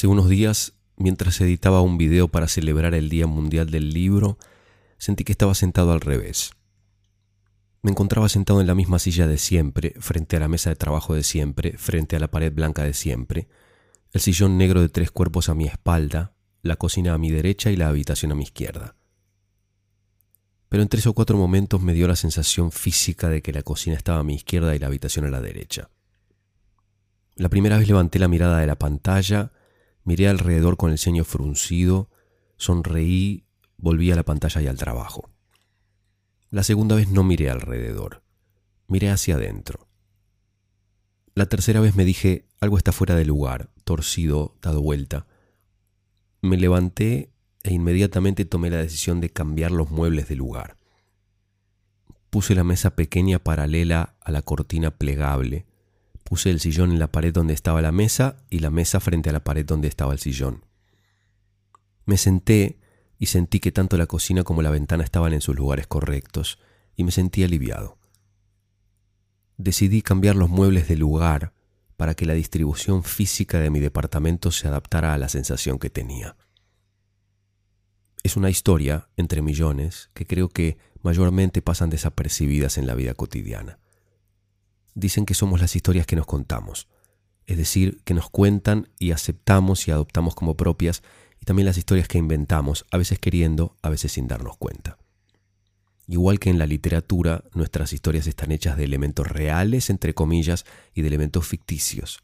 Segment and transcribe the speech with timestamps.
[0.00, 4.38] Hace unos días, mientras editaba un video para celebrar el Día Mundial del Libro,
[4.96, 6.52] sentí que estaba sentado al revés.
[7.82, 11.12] Me encontraba sentado en la misma silla de siempre, frente a la mesa de trabajo
[11.14, 13.48] de siempre, frente a la pared blanca de siempre,
[14.14, 17.76] el sillón negro de tres cuerpos a mi espalda, la cocina a mi derecha y
[17.76, 18.96] la habitación a mi izquierda.
[20.70, 23.96] Pero en tres o cuatro momentos me dio la sensación física de que la cocina
[23.96, 25.90] estaba a mi izquierda y la habitación a la derecha.
[27.34, 29.52] La primera vez levanté la mirada de la pantalla
[30.04, 32.08] Miré alrededor con el ceño fruncido,
[32.56, 33.44] sonreí,
[33.76, 35.30] volví a la pantalla y al trabajo.
[36.50, 38.22] La segunda vez no miré alrededor,
[38.88, 39.88] miré hacia adentro.
[41.34, 45.26] La tercera vez me dije, algo está fuera de lugar, torcido, dado vuelta.
[46.42, 50.76] Me levanté e inmediatamente tomé la decisión de cambiar los muebles de lugar.
[52.30, 55.66] Puse la mesa pequeña paralela a la cortina plegable
[56.30, 59.32] Puse el sillón en la pared donde estaba la mesa y la mesa frente a
[59.32, 60.64] la pared donde estaba el sillón.
[62.06, 62.78] Me senté
[63.18, 66.60] y sentí que tanto la cocina como la ventana estaban en sus lugares correctos
[66.94, 67.98] y me sentí aliviado.
[69.56, 71.52] Decidí cambiar los muebles de lugar
[71.96, 76.36] para que la distribución física de mi departamento se adaptara a la sensación que tenía.
[78.22, 83.80] Es una historia, entre millones, que creo que mayormente pasan desapercibidas en la vida cotidiana
[84.94, 86.88] dicen que somos las historias que nos contamos,
[87.46, 91.02] es decir, que nos cuentan y aceptamos y adoptamos como propias,
[91.40, 94.98] y también las historias que inventamos, a veces queriendo, a veces sin darnos cuenta.
[96.06, 101.02] Igual que en la literatura, nuestras historias están hechas de elementos reales, entre comillas, y
[101.02, 102.20] de elementos ficticios.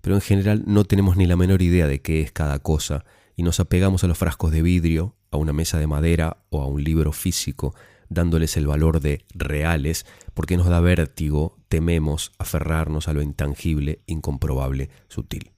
[0.00, 3.04] Pero en general no tenemos ni la menor idea de qué es cada cosa,
[3.36, 6.66] y nos apegamos a los frascos de vidrio, a una mesa de madera o a
[6.66, 7.74] un libro físico,
[8.08, 14.90] dándoles el valor de reales, porque nos da vértigo, tememos aferrarnos a lo intangible, incomprobable,
[15.08, 15.52] sutil.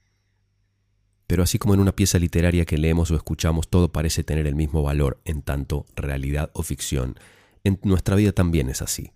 [1.27, 4.57] Pero así como en una pieza literaria que leemos o escuchamos todo parece tener el
[4.57, 7.15] mismo valor en tanto realidad o ficción,
[7.63, 9.13] en nuestra vida también es así.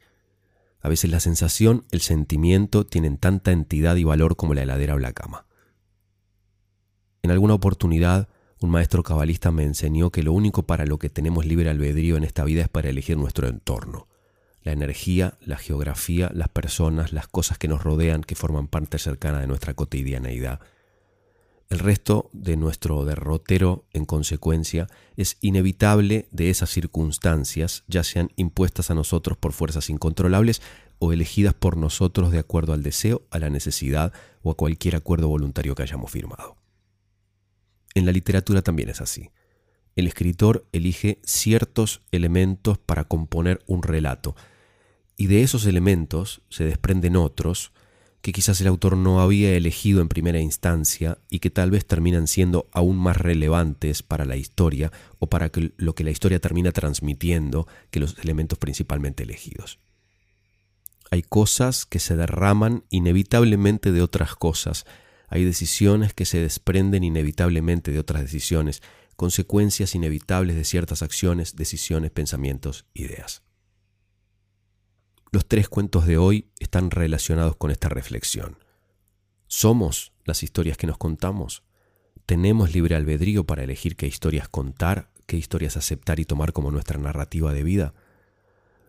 [0.81, 4.99] A veces la sensación, el sentimiento tienen tanta entidad y valor como la heladera o
[4.99, 5.47] la cama.
[7.23, 8.28] En alguna oportunidad
[8.64, 12.25] un maestro cabalista me enseñó que lo único para lo que tenemos libre albedrío en
[12.25, 14.08] esta vida es para elegir nuestro entorno.
[14.62, 19.41] La energía, la geografía, las personas, las cosas que nos rodean, que forman parte cercana
[19.41, 20.60] de nuestra cotidianeidad.
[21.69, 24.86] El resto de nuestro derrotero, en consecuencia,
[25.19, 30.62] es inevitable de esas circunstancias, ya sean impuestas a nosotros por fuerzas incontrolables
[30.98, 35.28] o elegidas por nosotros de acuerdo al deseo, a la necesidad o a cualquier acuerdo
[35.28, 36.63] voluntario que hayamos firmado.
[37.94, 39.31] En la literatura también es así.
[39.97, 44.34] El escritor elige ciertos elementos para componer un relato,
[45.16, 47.72] y de esos elementos se desprenden otros
[48.21, 52.27] que quizás el autor no había elegido en primera instancia y que tal vez terminan
[52.27, 57.69] siendo aún más relevantes para la historia o para lo que la historia termina transmitiendo
[57.91, 59.78] que los elementos principalmente elegidos.
[61.11, 64.87] Hay cosas que se derraman inevitablemente de otras cosas
[65.34, 68.83] hay decisiones que se desprenden inevitablemente de otras decisiones,
[69.17, 73.43] consecuencias inevitables de ciertas acciones, decisiones, pensamientos, ideas.
[75.32, 78.58] Los tres cuentos de hoy están relacionados con esta reflexión.
[79.49, 81.64] ¿Somos las historias que nos contamos?
[82.26, 87.00] ¿Tenemos libre albedrío para elegir qué historias contar, qué historias aceptar y tomar como nuestra
[87.00, 87.94] narrativa de vida?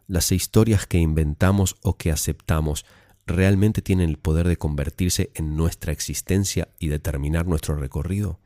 [0.05, 2.85] Las historias que inventamos o que aceptamos
[3.25, 8.39] realmente tienen el poder de convertirse en nuestra existencia y determinar nuestro recorrido?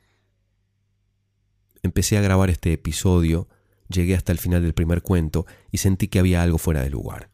[1.84, 3.48] Empecé a grabar este episodio,
[3.88, 7.30] llegué hasta el final del primer cuento y sentí que había algo fuera de lugar.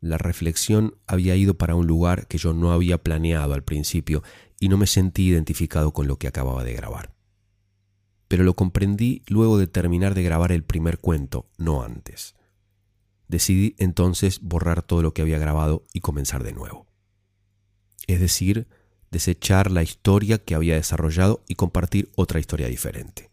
[0.00, 4.22] La reflexión había ido para un lugar que yo no había planeado al principio
[4.58, 7.14] y no me sentí identificado con lo que acababa de grabar.
[8.26, 12.34] Pero lo comprendí luego de terminar de grabar el primer cuento, no antes.
[13.32, 16.86] Decidí entonces borrar todo lo que había grabado y comenzar de nuevo.
[18.06, 18.68] Es decir,
[19.10, 23.30] desechar la historia que había desarrollado y compartir otra historia diferente.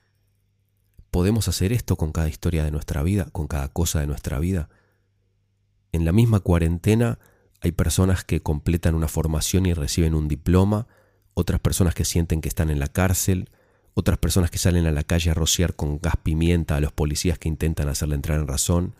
[1.11, 4.69] ¿Podemos hacer esto con cada historia de nuestra vida, con cada cosa de nuestra vida?
[5.91, 7.19] En la misma cuarentena
[7.59, 10.87] hay personas que completan una formación y reciben un diploma,
[11.33, 13.49] otras personas que sienten que están en la cárcel,
[13.95, 17.37] otras personas que salen a la calle a rociar con gas pimienta a los policías
[17.37, 18.95] que intentan hacerle entrar en razón,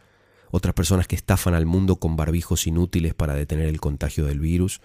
[0.52, 4.82] otras personas que estafan al mundo con barbijos inútiles para detener el contagio del virus,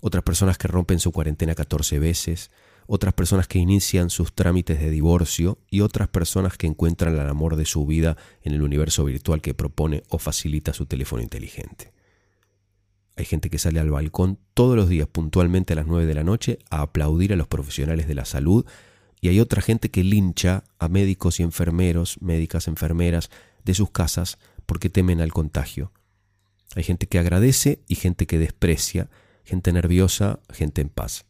[0.00, 2.50] otras personas que rompen su cuarentena 14 veces,
[2.86, 7.56] otras personas que inician sus trámites de divorcio y otras personas que encuentran el amor
[7.56, 11.92] de su vida en el universo virtual que propone o facilita su teléfono inteligente.
[13.16, 16.22] Hay gente que sale al balcón todos los días puntualmente a las 9 de la
[16.22, 18.64] noche a aplaudir a los profesionales de la salud
[19.20, 23.28] y hay otra gente que lincha a médicos y enfermeros, médicas, enfermeras
[23.64, 24.38] de sus casas
[24.68, 25.92] porque temen al contagio.
[26.76, 29.08] Hay gente que agradece y gente que desprecia,
[29.42, 31.24] gente nerviosa, gente en paz.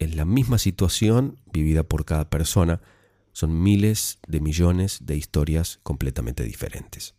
[0.00, 2.80] En la misma situación vivida por cada persona,
[3.30, 7.14] son miles de millones de historias completamente diferentes.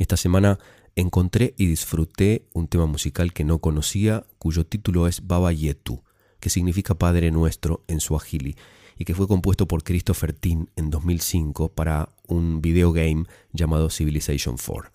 [0.00, 0.58] Esta semana
[0.96, 6.02] encontré y disfruté un tema musical que no conocía, cuyo título es Baba Yetu,
[6.40, 8.56] que significa Padre Nuestro en Swahili,
[8.98, 14.90] y que fue compuesto por Christopher Tin en 2005 para un videogame llamado Civilization 4.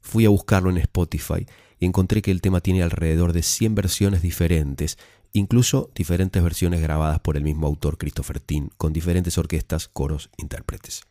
[0.00, 1.46] Fui a buscarlo en Spotify
[1.78, 4.98] y encontré que el tema tiene alrededor de 100 versiones diferentes,
[5.32, 11.02] incluso diferentes versiones grabadas por el mismo autor Christopher Tin, con diferentes orquestas, coros, intérpretes.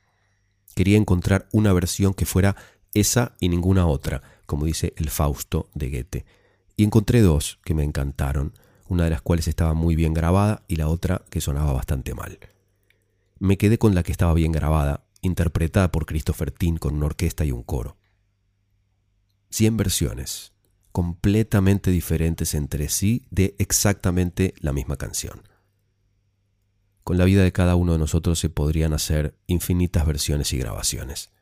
[0.75, 2.55] Quería encontrar una versión que fuera
[2.93, 6.25] esa y ninguna otra, como dice el Fausto de Goethe.
[6.77, 8.53] Y encontré dos que me encantaron,
[8.87, 12.39] una de las cuales estaba muy bien grabada y la otra que sonaba bastante mal.
[13.39, 17.45] Me quedé con la que estaba bien grabada, interpretada por Christopher Tin con una orquesta
[17.45, 17.97] y un coro.
[19.49, 20.53] Cien versiones,
[20.91, 25.43] completamente diferentes entre sí de exactamente la misma canción.
[27.03, 31.34] Con la vida de cada uno de nosotros se podrían hacer infinitas versiones y grabaciones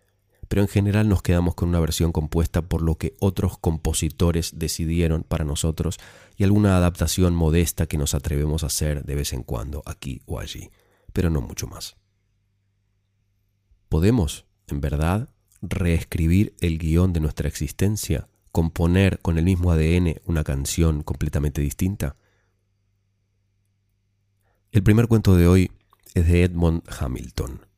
[0.48, 5.24] pero en general nos quedamos con una versión compuesta por lo que otros compositores decidieron
[5.24, 5.98] para nosotros
[6.36, 10.40] y alguna adaptación modesta que nos atrevemos a hacer de vez en cuando aquí o
[10.40, 10.69] allí,
[11.12, 11.95] pero no mucho más.
[13.90, 15.30] ¿Podemos, en verdad,
[15.62, 22.16] reescribir el guion de nuestra existencia, componer con el mismo ADN una canción completamente distinta?
[24.72, 25.72] El primer cuento de hoy
[26.16, 27.73] es de Edmond Hamilton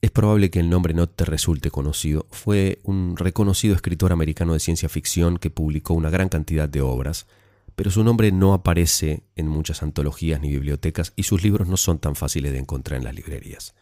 [0.00, 2.26] es probable que el nombre no te resulte conocido.
[2.30, 7.26] Fue un reconocido escritor americano de ciencia ficción que publicó una gran cantidad de obras,
[7.74, 11.98] pero su nombre no aparece en muchas antologías ni bibliotecas y sus libros no son
[11.98, 13.74] tan fáciles de encontrar en las librerías.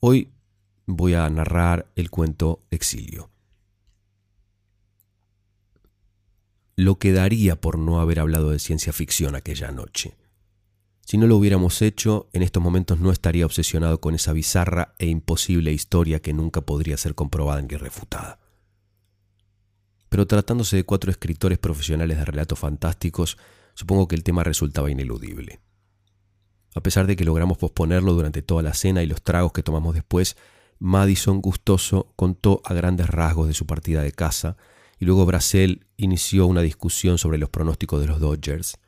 [0.00, 0.30] Hoy
[0.86, 3.30] voy a narrar el cuento Exilio.
[6.76, 10.14] Lo que daría por no haber hablado de ciencia ficción aquella noche.
[11.10, 15.06] Si no lo hubiéramos hecho, en estos momentos no estaría obsesionado con esa bizarra e
[15.06, 18.38] imposible historia que nunca podría ser comprobada ni refutada.
[20.08, 23.38] Pero tratándose de cuatro escritores profesionales de relatos fantásticos,
[23.74, 25.58] supongo que el tema resultaba ineludible.
[26.76, 29.96] A pesar de que logramos posponerlo durante toda la cena y los tragos que tomamos
[29.96, 30.36] después,
[30.78, 34.56] Madison gustoso contó a grandes rasgos de su partida de casa
[34.96, 38.78] y luego Bracel inició una discusión sobre los pronósticos de los Dodgers.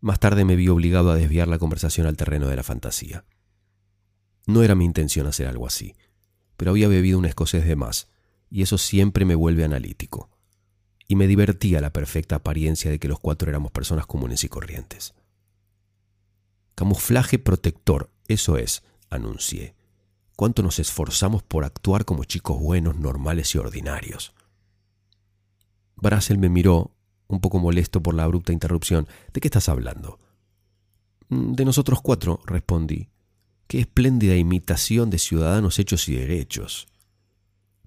[0.00, 3.24] Más tarde me vi obligado a desviar la conversación al terreno de la fantasía.
[4.46, 5.94] No era mi intención hacer algo así,
[6.56, 8.08] pero había bebido un escocés de más,
[8.50, 10.30] y eso siempre me vuelve analítico.
[11.06, 15.14] Y me divertía la perfecta apariencia de que los cuatro éramos personas comunes y corrientes.
[16.74, 19.74] Camuflaje protector, eso es, anuncié.
[20.34, 24.32] ¿Cuánto nos esforzamos por actuar como chicos buenos, normales y ordinarios?
[25.96, 26.96] Brassel me miró
[27.30, 29.06] un poco molesto por la abrupta interrupción.
[29.32, 30.18] ¿De qué estás hablando?
[31.28, 33.08] Mm, de nosotros cuatro, respondí.
[33.66, 36.88] Qué espléndida imitación de ciudadanos hechos y derechos.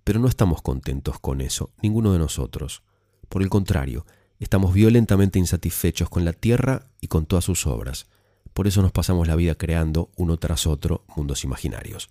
[0.03, 2.83] Pero no estamos contentos con eso, ninguno de nosotros.
[3.27, 4.05] Por el contrario,
[4.39, 8.07] estamos violentamente insatisfechos con la Tierra y con todas sus obras.
[8.53, 12.09] Por eso nos pasamos la vida creando, uno tras otro, mundos imaginarios.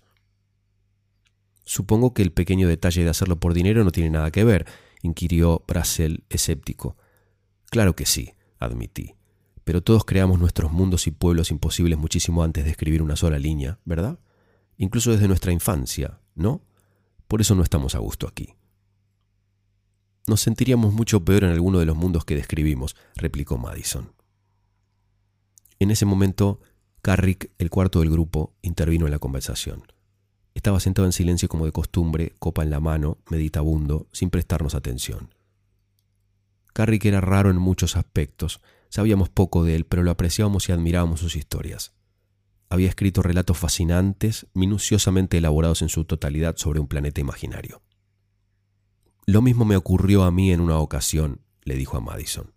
[1.65, 4.67] Supongo que el pequeño detalle de hacerlo por dinero no tiene nada que ver,
[5.01, 6.97] inquirió Brasel escéptico.
[7.73, 9.15] Claro que sí, admití.
[9.63, 13.79] Pero todos creamos nuestros mundos y pueblos imposibles muchísimo antes de escribir una sola línea,
[13.83, 14.19] ¿verdad?
[14.77, 16.61] Incluso desde nuestra infancia, ¿no?
[17.27, 18.53] Por eso no estamos a gusto aquí.
[20.27, 24.13] Nos sentiríamos mucho peor en alguno de los mundos que describimos, replicó Madison.
[25.79, 26.59] En ese momento,
[27.01, 29.81] Carrick, el cuarto del grupo, intervino en la conversación.
[30.53, 35.33] Estaba sentado en silencio como de costumbre, copa en la mano, meditabundo, sin prestarnos atención.
[36.73, 38.61] Carrick era raro en muchos aspectos.
[38.89, 41.93] Sabíamos poco de él, pero lo apreciábamos y admirábamos sus historias.
[42.69, 47.83] Había escrito relatos fascinantes, minuciosamente elaborados en su totalidad sobre un planeta imaginario.
[49.25, 52.51] Lo mismo me ocurrió a mí en una ocasión, le dijo a Madison.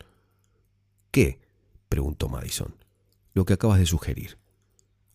[1.11, 1.41] ¿Qué?
[1.89, 2.75] preguntó Madison.
[3.35, 4.39] Lo que acabas de sugerir.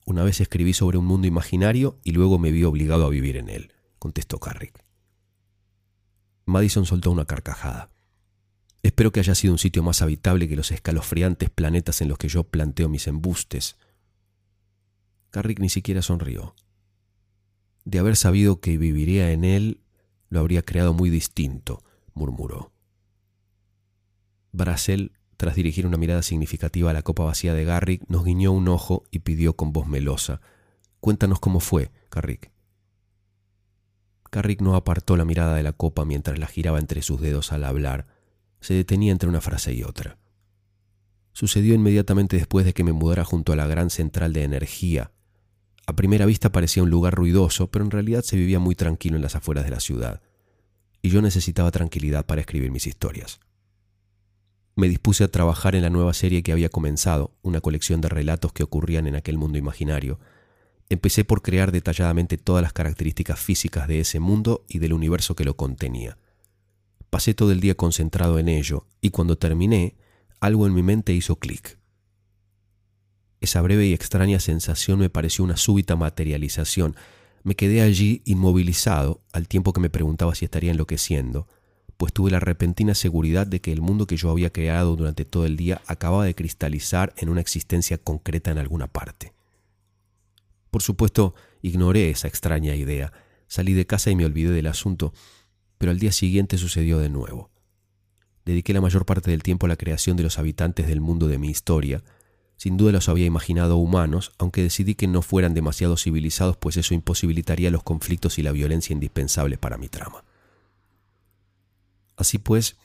[0.05, 3.49] Una vez escribí sobre un mundo imaginario y luego me vi obligado a vivir en
[3.49, 4.83] él, contestó Carrick.
[6.45, 7.90] Madison soltó una carcajada.
[8.83, 12.27] Espero que haya sido un sitio más habitable que los escalofriantes planetas en los que
[12.27, 13.77] yo planteo mis embustes.
[15.29, 16.55] Carrick ni siquiera sonrió.
[17.85, 19.81] De haber sabido que viviría en él,
[20.29, 21.83] lo habría creado muy distinto,
[22.13, 22.71] murmuró.
[24.51, 28.67] Brasel tras dirigir una mirada significativa a la copa vacía de Garrick, nos guiñó un
[28.67, 30.39] ojo y pidió con voz melosa,
[30.99, 32.51] Cuéntanos cómo fue, Carrick.
[34.29, 37.63] Carrick no apartó la mirada de la copa mientras la giraba entre sus dedos al
[37.63, 38.05] hablar.
[38.61, 40.17] Se detenía entre una frase y otra.
[41.33, 45.11] Sucedió inmediatamente después de que me mudara junto a la gran central de energía.
[45.85, 49.21] A primera vista parecía un lugar ruidoso, pero en realidad se vivía muy tranquilo en
[49.21, 50.21] las afueras de la ciudad.
[51.01, 53.39] Y yo necesitaba tranquilidad para escribir mis historias
[54.75, 58.53] me dispuse a trabajar en la nueva serie que había comenzado, una colección de relatos
[58.53, 60.19] que ocurrían en aquel mundo imaginario.
[60.89, 65.45] Empecé por crear detalladamente todas las características físicas de ese mundo y del universo que
[65.45, 66.17] lo contenía.
[67.11, 69.95] Pasé todo el día concentrado en ello, y cuando terminé,
[70.39, 71.77] algo en mi mente hizo clic.
[73.39, 76.95] Esa breve y extraña sensación me pareció una súbita materialización.
[77.43, 81.47] Me quedé allí inmovilizado al tiempo que me preguntaba si estaría enloqueciendo
[82.01, 85.45] pues tuve la repentina seguridad de que el mundo que yo había creado durante todo
[85.45, 89.33] el día acababa de cristalizar en una existencia concreta en alguna parte.
[90.71, 93.13] Por supuesto, ignoré esa extraña idea,
[93.45, 95.13] salí de casa y me olvidé del asunto,
[95.81, 97.49] pero al día siguiente sucedió de nuevo.
[98.45, 101.39] Dediqué la mayor parte del tiempo a la creación de los habitantes del mundo de
[101.39, 102.03] mi historia.
[102.55, 106.93] Sin duda los había imaginado humanos, aunque decidí que no fueran demasiado civilizados, pues eso
[106.93, 110.23] imposibilitaría los conflictos y la violencia indispensables para mi trama.
[112.15, 112.77] Así pues,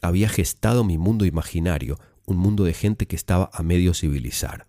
[0.00, 4.68] había gestado mi mundo imaginario, un mundo de gente que estaba a medio civilizar.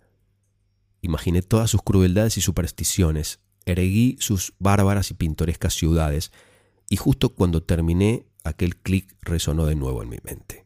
[1.04, 6.32] Imaginé todas sus crueldades y supersticiones, erguí sus bárbaras y pintorescas ciudades,
[6.90, 10.66] y justo cuando terminé, aquel clic resonó de nuevo en mi mente.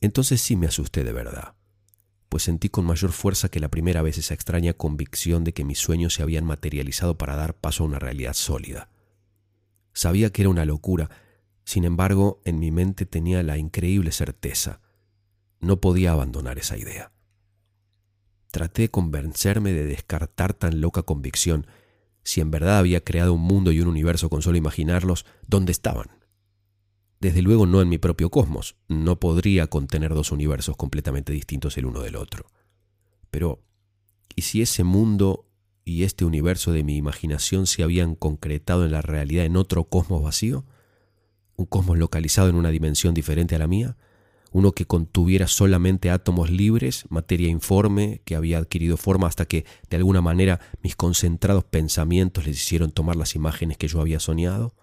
[0.00, 1.54] Entonces sí me asusté de verdad,
[2.28, 5.78] pues sentí con mayor fuerza que la primera vez esa extraña convicción de que mis
[5.78, 8.90] sueños se habían materializado para dar paso a una realidad sólida.
[9.92, 11.10] Sabía que era una locura,
[11.64, 14.80] sin embargo, en mi mente tenía la increíble certeza.
[15.60, 17.12] No podía abandonar esa idea.
[18.50, 21.66] Traté de convencerme de descartar tan loca convicción.
[22.24, 26.08] Si en verdad había creado un mundo y un universo con solo imaginarlos, ¿dónde estaban?
[27.20, 28.76] Desde luego no en mi propio cosmos.
[28.88, 32.46] No podría contener dos universos completamente distintos el uno del otro.
[33.30, 33.62] Pero,
[34.34, 35.46] ¿y si ese mundo
[35.84, 40.22] y este universo de mi imaginación se habían concretado en la realidad en otro cosmos
[40.22, 40.64] vacío?
[41.56, 43.96] un cosmos localizado en una dimensión diferente a la mía,
[44.54, 49.96] uno que contuviera solamente átomos libres, materia informe, que había adquirido forma hasta que, de
[49.96, 54.76] alguna manera, mis concentrados pensamientos les hicieron tomar las imágenes que yo había soñado.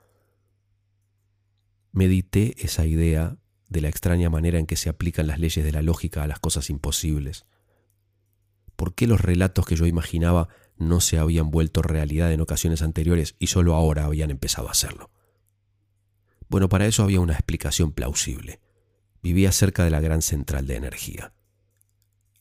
[1.93, 3.37] Medité esa idea
[3.69, 6.39] de la extraña manera en que se aplican las leyes de la lógica a las
[6.39, 7.45] cosas imposibles.
[8.75, 13.35] ¿Por qué los relatos que yo imaginaba no se habían vuelto realidad en ocasiones anteriores
[13.39, 15.11] y solo ahora habían empezado a hacerlo?
[16.49, 18.59] Bueno, para eso había una explicación plausible.
[19.21, 21.33] Vivía cerca de la gran central de energía.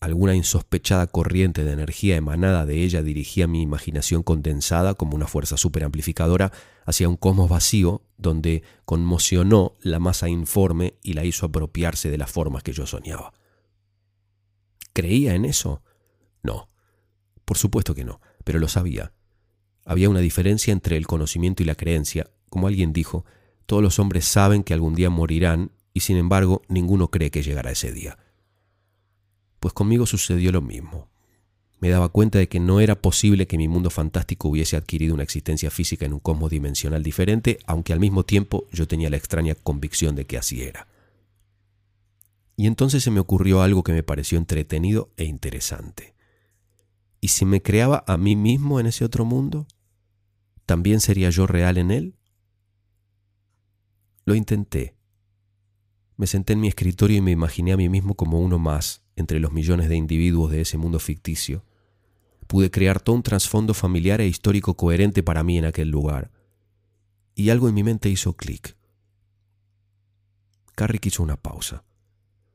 [0.01, 5.59] Alguna insospechada corriente de energía emanada de ella dirigía mi imaginación condensada como una fuerza
[5.59, 6.53] superamplificadora
[6.87, 12.31] hacia un cosmos vacío donde conmocionó la masa informe y la hizo apropiarse de las
[12.31, 13.35] formas que yo soñaba.
[14.95, 15.83] ¿Creía en eso?
[16.43, 16.71] No.
[17.45, 19.13] Por supuesto que no, pero lo sabía.
[19.85, 22.31] Había una diferencia entre el conocimiento y la creencia.
[22.49, 23.27] Como alguien dijo,
[23.67, 27.71] todos los hombres saben que algún día morirán y sin embargo ninguno cree que llegará
[27.71, 28.19] ese día.
[29.59, 31.11] Pues conmigo sucedió lo mismo.
[31.81, 35.23] Me daba cuenta de que no era posible que mi mundo fantástico hubiese adquirido una
[35.23, 39.55] existencia física en un cosmos dimensional diferente, aunque al mismo tiempo yo tenía la extraña
[39.55, 40.89] convicción de que así era.
[42.57, 46.15] Y entonces se me ocurrió algo que me pareció entretenido e interesante.
[47.23, 49.67] ¿Y si me creaba a mí mismo en ese otro mundo?
[50.67, 52.15] ¿También sería yo real en él?
[54.27, 54.95] Lo intenté.
[56.21, 59.41] Me senté en mi escritorio y me imaginé a mí mismo como uno más entre
[59.41, 61.65] los millones de individuos de ese mundo ficticio.
[62.47, 66.31] Pude crear todo un trasfondo familiar e histórico coherente para mí en aquel lugar.
[67.35, 68.77] Y algo en mi mente hizo clic.
[70.75, 71.85] Carrick hizo una pausa.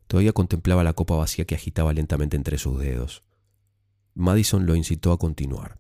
[0.06, 3.24] Todavía contemplaba la copa vacía que agitaba lentamente entre sus dedos.
[4.14, 5.80] Madison lo incitó a continuar.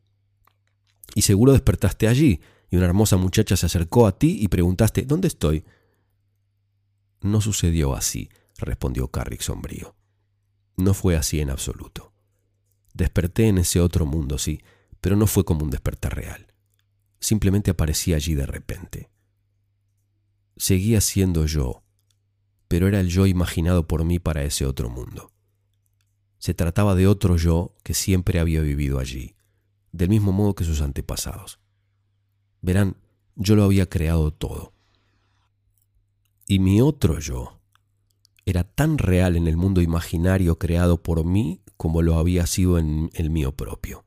[1.13, 5.27] Y seguro despertaste allí, y una hermosa muchacha se acercó a ti y preguntaste ¿Dónde
[5.27, 5.63] estoy?
[7.25, 8.29] No sucedió así,
[8.59, 9.95] respondió Carrick sombrío.
[10.77, 12.13] No fue así en absoluto.
[12.93, 14.61] Desperté en ese otro mundo, sí,
[15.01, 16.53] pero no fue como un despertar real.
[17.19, 19.09] Simplemente aparecí allí de repente.
[20.55, 21.81] Seguía siendo yo,
[22.67, 25.33] pero era el yo imaginado por mí para ese otro mundo.
[26.37, 29.35] Se trataba de otro yo que siempre había vivido allí,
[29.91, 31.59] del mismo modo que sus antepasados.
[32.61, 32.97] Verán,
[33.35, 34.74] yo lo había creado todo
[36.47, 37.59] y mi otro yo,
[38.45, 43.09] era tan real en el mundo imaginario creado por mí como lo había sido en
[43.13, 44.05] el mío propio.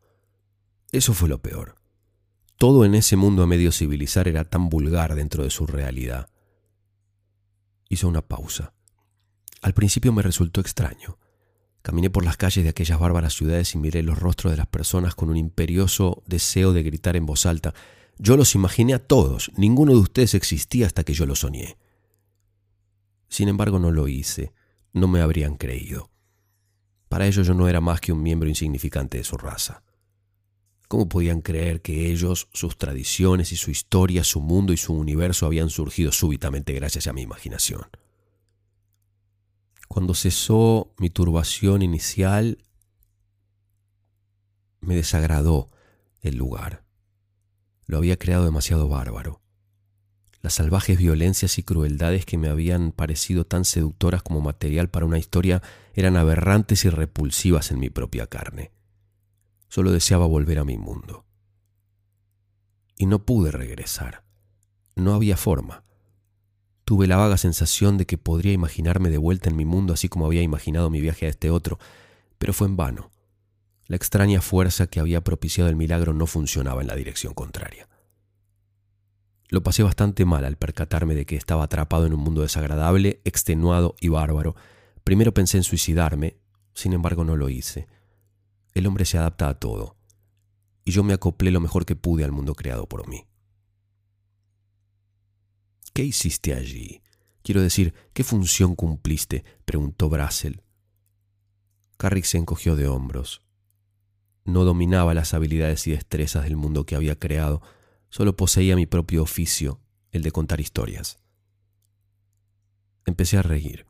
[0.93, 1.75] Eso fue lo peor.
[2.57, 6.31] Todo en ese mundo a medio civilizar era tan vulgar dentro de su realidad.
[7.89, 8.75] Hizo una pausa.
[9.61, 11.19] Al principio me resultó extraño.
[11.83, 15.15] Caminé por las calles de aquellas bárbaras ciudades y miré los rostros de las personas
[15.15, 17.75] con un imperioso deseo de gritar en voz alta.
[18.19, 21.77] Yo los imaginé a todos, ninguno de ustedes existía hasta que yo lo soñé.
[23.29, 24.53] Sin embargo, no lo hice,
[24.93, 26.11] no me habrían creído.
[27.09, 29.83] Para ellos yo no era más que un miembro insignificante de su raza.
[30.89, 35.45] ¿Cómo podían creer que ellos, sus tradiciones y su historia, su mundo y su universo
[35.45, 37.83] habían surgido súbitamente gracias a mi imaginación?
[39.87, 42.65] Cuando cesó mi turbación inicial,
[44.81, 45.71] me desagradó
[46.21, 46.85] el lugar.
[47.87, 49.43] Lo había creado demasiado bárbaro.
[50.41, 55.19] Las salvajes violencias y crueldades que me habían parecido tan seductoras como material para una
[55.19, 55.63] historia
[55.95, 58.71] eran aberrantes y repulsivas en mi propia carne.
[59.69, 61.25] Solo deseaba volver a mi mundo.
[62.97, 64.25] Y no pude regresar.
[64.95, 65.85] No había forma.
[66.85, 70.27] Tuve la vaga sensación de que podría imaginarme de vuelta en mi mundo así como
[70.27, 71.79] había imaginado mi viaje a este otro,
[72.39, 73.11] pero fue en vano.
[73.87, 77.89] La extraña fuerza que había propiciado el milagro no funcionaba en la dirección contraria.
[79.51, 83.97] Lo pasé bastante mal al percatarme de que estaba atrapado en un mundo desagradable, extenuado
[84.01, 84.55] y bárbaro.
[85.05, 86.37] Primero pensé en suicidarme,
[86.75, 87.89] sin embargo no lo hice.
[88.75, 89.97] El hombre se adapta a todo,
[90.85, 93.27] y yo me acoplé lo mejor que pude al mundo creado por mí.
[95.95, 97.03] ¿Qué hiciste allí?
[97.43, 99.45] Quiero decir, ¿qué función cumpliste?
[99.65, 100.63] preguntó Brassel.
[101.97, 103.43] Carrick se encogió de hombros.
[104.45, 107.63] No dominaba las habilidades y destrezas del mundo que había creado,
[108.11, 109.81] solo poseía mi propio oficio,
[110.13, 111.19] el de contar historias.
[113.05, 113.87] Empecé a reír.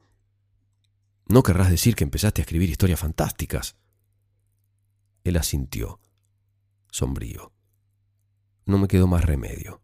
[1.28, 3.76] No querrás decir que empezaste a escribir historias fantásticas.
[5.24, 6.00] Él asintió,
[6.90, 7.52] sombrío.
[8.64, 9.83] No me quedó más remedio.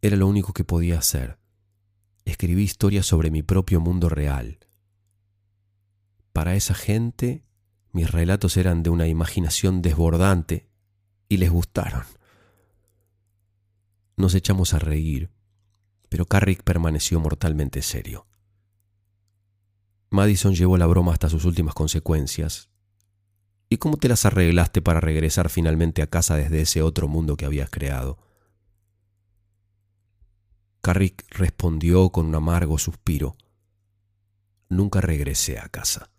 [0.00, 1.38] Era lo único que podía hacer.
[2.24, 4.58] Escribí historias sobre mi propio mundo real.
[6.32, 7.44] Para esa gente,
[7.92, 10.68] mis relatos eran de una imaginación desbordante
[11.28, 12.04] y les gustaron.
[14.16, 15.30] Nos echamos a reír,
[16.08, 18.26] pero Carrick permaneció mortalmente serio.
[20.10, 22.72] Madison llevó la broma hasta sus últimas consecuencias
[23.72, 27.46] ¿Y cómo te las arreglaste para regresar finalmente a casa desde ese otro mundo que
[27.46, 28.18] habías creado?
[30.82, 33.34] Carrick respondió con un amargo suspiro.
[34.68, 36.10] Nunca regresé a casa.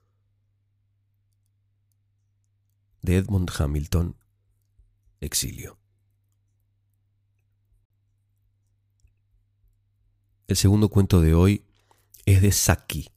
[3.04, 4.18] De Edmund Hamilton,
[5.22, 5.78] Exilio.
[10.46, 11.64] El segundo cuento de hoy
[12.26, 13.10] es de Saki,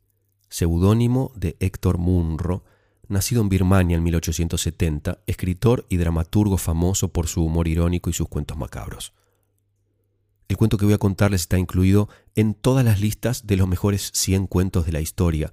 [0.49, 2.63] seudónimo de Héctor Munro,
[3.09, 8.29] nacido en Birmania en 1870, escritor y dramaturgo famoso por su humor irónico y sus
[8.29, 9.13] cuentos macabros.
[10.47, 14.13] El cuento que voy a contarles está incluido en todas las listas de los mejores
[14.15, 15.53] 100 cuentos de la historia.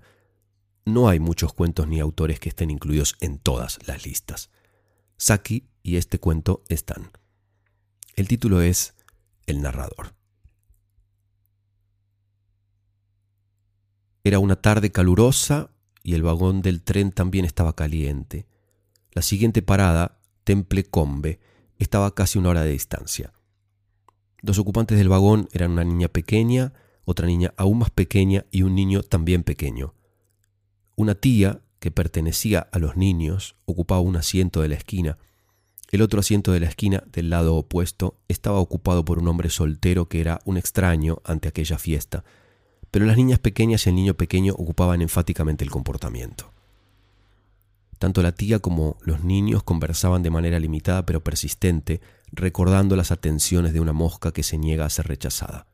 [0.85, 4.51] No hay muchos cuentos ni autores que estén incluidos en todas las listas.
[5.17, 7.11] Saki y este cuento están.
[8.15, 8.93] El título es
[9.47, 10.13] El narrador.
[14.25, 15.69] Era una tarde calurosa
[16.01, 18.45] y el vagón del tren también estaba caliente.
[19.11, 21.41] La siguiente parada, Temple Combe,
[21.77, 23.33] estaba a casi una hora de distancia.
[24.41, 26.71] Los ocupantes del vagón eran una niña pequeña,
[27.03, 29.93] otra niña aún más pequeña y un niño también pequeño.
[30.95, 35.17] Una tía, que pertenecía a los niños, ocupaba un asiento de la esquina.
[35.91, 40.07] El otro asiento de la esquina, del lado opuesto, estaba ocupado por un hombre soltero
[40.07, 42.23] que era un extraño ante aquella fiesta
[42.93, 46.53] pero las niñas pequeñas y el niño pequeño ocupaban enfáticamente el comportamiento.
[47.97, 52.01] Tanto la tía como los niños conversaban de manera limitada pero persistente,
[52.31, 55.65] recordando las atenciones de una mosca que se niega a ser rechazada.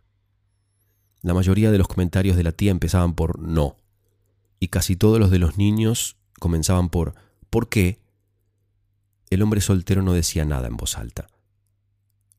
[1.21, 3.75] La mayoría de los comentarios de la tía empezaban por no,
[4.61, 7.15] y casi todos los de los niños comenzaban por
[7.49, 7.99] ¿por qué?
[9.29, 11.27] El hombre soltero no decía nada en voz alta.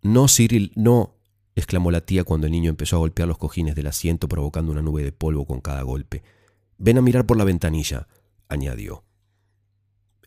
[0.01, 1.20] No, Cyril, no,
[1.61, 4.83] exclamó la tía cuando el niño empezó a golpear los cojines del asiento provocando una
[4.83, 6.23] nube de polvo con cada golpe.
[6.79, 8.09] Ven a mirar por la ventanilla,
[8.49, 9.05] añadió.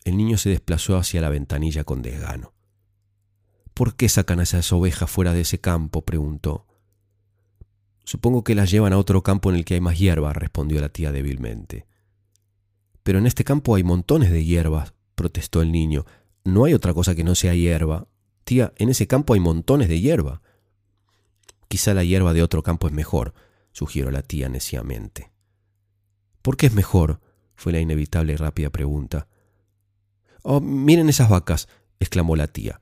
[0.04, 2.52] El niño se desplazó hacia la ventanilla con desgano.
[3.74, 6.02] ¿Por qué sacan a esas ovejas fuera de ese campo?
[6.04, 6.66] preguntó.
[8.04, 10.90] Supongo que las llevan a otro campo en el que hay más hierba, respondió la
[10.90, 11.86] tía débilmente.
[13.02, 16.04] Pero en este campo hay montones de hierbas, protestó el niño.
[16.44, 18.06] No hay otra cosa que no sea hierba.
[18.44, 20.42] Tía, en ese campo hay montones de hierba.
[21.68, 23.34] Quizá la hierba de otro campo es mejor,
[23.72, 25.32] sugirió la tía neciamente.
[26.42, 27.20] ¿Por qué es mejor?
[27.56, 29.28] fue la inevitable y rápida pregunta.
[30.42, 31.68] Oh, miren esas vacas,
[32.00, 32.80] exclamó la tía.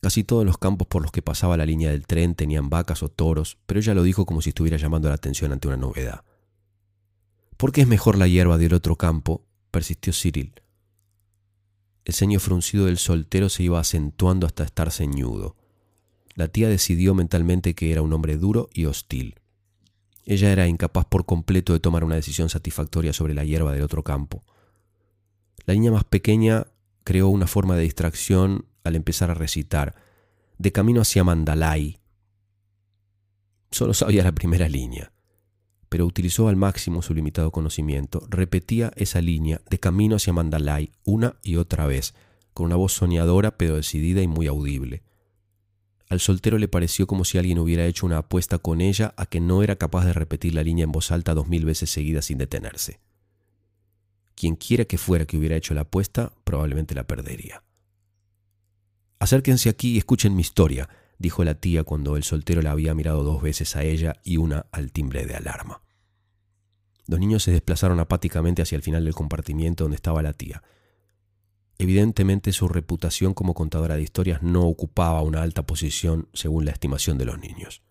[0.00, 3.08] Casi todos los campos por los que pasaba la línea del tren tenían vacas o
[3.08, 6.24] toros, pero ella lo dijo como si estuviera llamando la atención ante una novedad.
[7.56, 9.46] ¿Por qué es mejor la hierba del otro campo?
[9.70, 10.60] persistió Cyril.
[12.04, 15.56] El ceño fruncido del soltero se iba acentuando hasta estar ceñudo.
[16.34, 19.36] La tía decidió mentalmente que era un hombre duro y hostil.
[20.26, 24.02] Ella era incapaz por completo de tomar una decisión satisfactoria sobre la hierba del otro
[24.02, 24.42] campo.
[25.66, 26.66] La niña más pequeña
[27.04, 29.94] creó una forma de distracción al empezar a recitar,
[30.58, 31.98] de camino hacia Mandalay.
[33.70, 35.12] Solo sabía la primera línea,
[35.88, 38.26] pero utilizó al máximo su limitado conocimiento.
[38.28, 42.14] Repetía esa línea de camino hacia Mandalay una y otra vez,
[42.52, 45.02] con una voz soñadora pero decidida y muy audible.
[46.08, 49.40] Al soltero le pareció como si alguien hubiera hecho una apuesta con ella a que
[49.40, 52.38] no era capaz de repetir la línea en voz alta dos mil veces seguidas sin
[52.38, 53.00] detenerse.
[54.34, 57.62] Quien quiera que fuera que hubiera hecho la apuesta, probablemente la perdería.
[59.18, 60.88] Acérquense aquí y escuchen mi historia,
[61.18, 64.66] dijo la tía cuando el soltero la había mirado dos veces a ella y una
[64.72, 65.82] al timbre de alarma.
[67.06, 70.62] Los niños se desplazaron apáticamente hacia el final del compartimiento donde estaba la tía.
[71.78, 77.18] Evidentemente su reputación como contadora de historias no ocupaba una alta posición según la estimación
[77.18, 77.82] de los niños.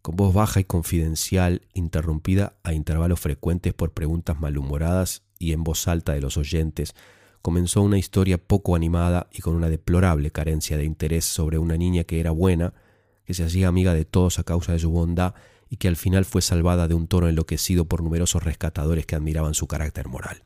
[0.00, 5.88] Con voz baja y confidencial, interrumpida a intervalos frecuentes por preguntas malhumoradas y en voz
[5.88, 6.94] alta de los oyentes,
[7.42, 12.04] comenzó una historia poco animada y con una deplorable carencia de interés sobre una niña
[12.04, 12.72] que era buena,
[13.24, 15.34] que se hacía amiga de todos a causa de su bondad
[15.68, 19.54] y que al final fue salvada de un toro enloquecido por numerosos rescatadores que admiraban
[19.54, 20.44] su carácter moral.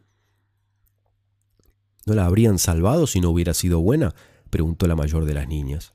[2.07, 4.15] ¿No la habrían salvado si no hubiera sido buena?
[4.49, 5.95] preguntó la mayor de las niñas.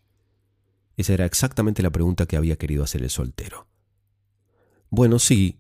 [0.98, 3.68] Esa era exactamente la pregunta que había querido hacer el soltero.
[4.89, 5.60] Bueno, sí,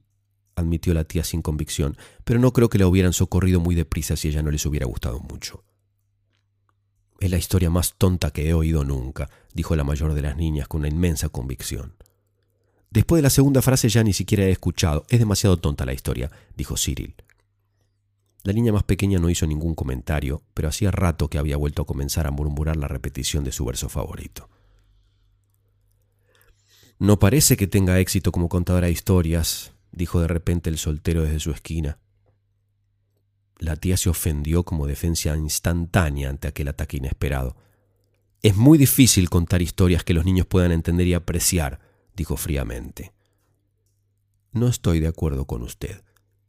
[0.55, 4.29] admitió la tía sin convicción, pero no creo que la hubieran socorrido muy deprisa si
[4.29, 5.63] ella no les hubiera gustado mucho.
[7.19, 10.67] Es la historia más tonta que he oído nunca, dijo la mayor de las niñas
[10.67, 11.95] con una inmensa convicción.
[12.89, 15.05] Después de la segunda frase ya ni siquiera he escuchado.
[15.09, 17.15] Es demasiado tonta la historia, dijo Cyril.
[18.45, 21.85] La niña más pequeña no hizo ningún comentario, pero hacía rato que había vuelto a
[21.87, 24.51] comenzar a murmurar la repetición de su verso favorito.
[26.99, 31.39] No parece que tenga éxito como contadora de historias, dijo de repente el soltero desde
[31.39, 31.97] su esquina.
[33.57, 37.57] La tía se ofendió como defensa instantánea ante aquel ataque inesperado.
[38.43, 41.79] Es muy difícil contar historias que los niños puedan entender y apreciar,
[42.15, 43.11] dijo fríamente.
[44.51, 46.03] No estoy de acuerdo con usted,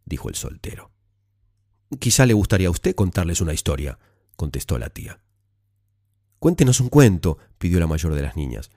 [0.05, 0.91] dijo el soltero.
[1.99, 3.99] Quizá le gustaría a usted contarles una historia,
[4.35, 5.21] contestó la tía.
[6.39, 8.71] Cuéntenos un cuento, pidió la mayor de las niñas.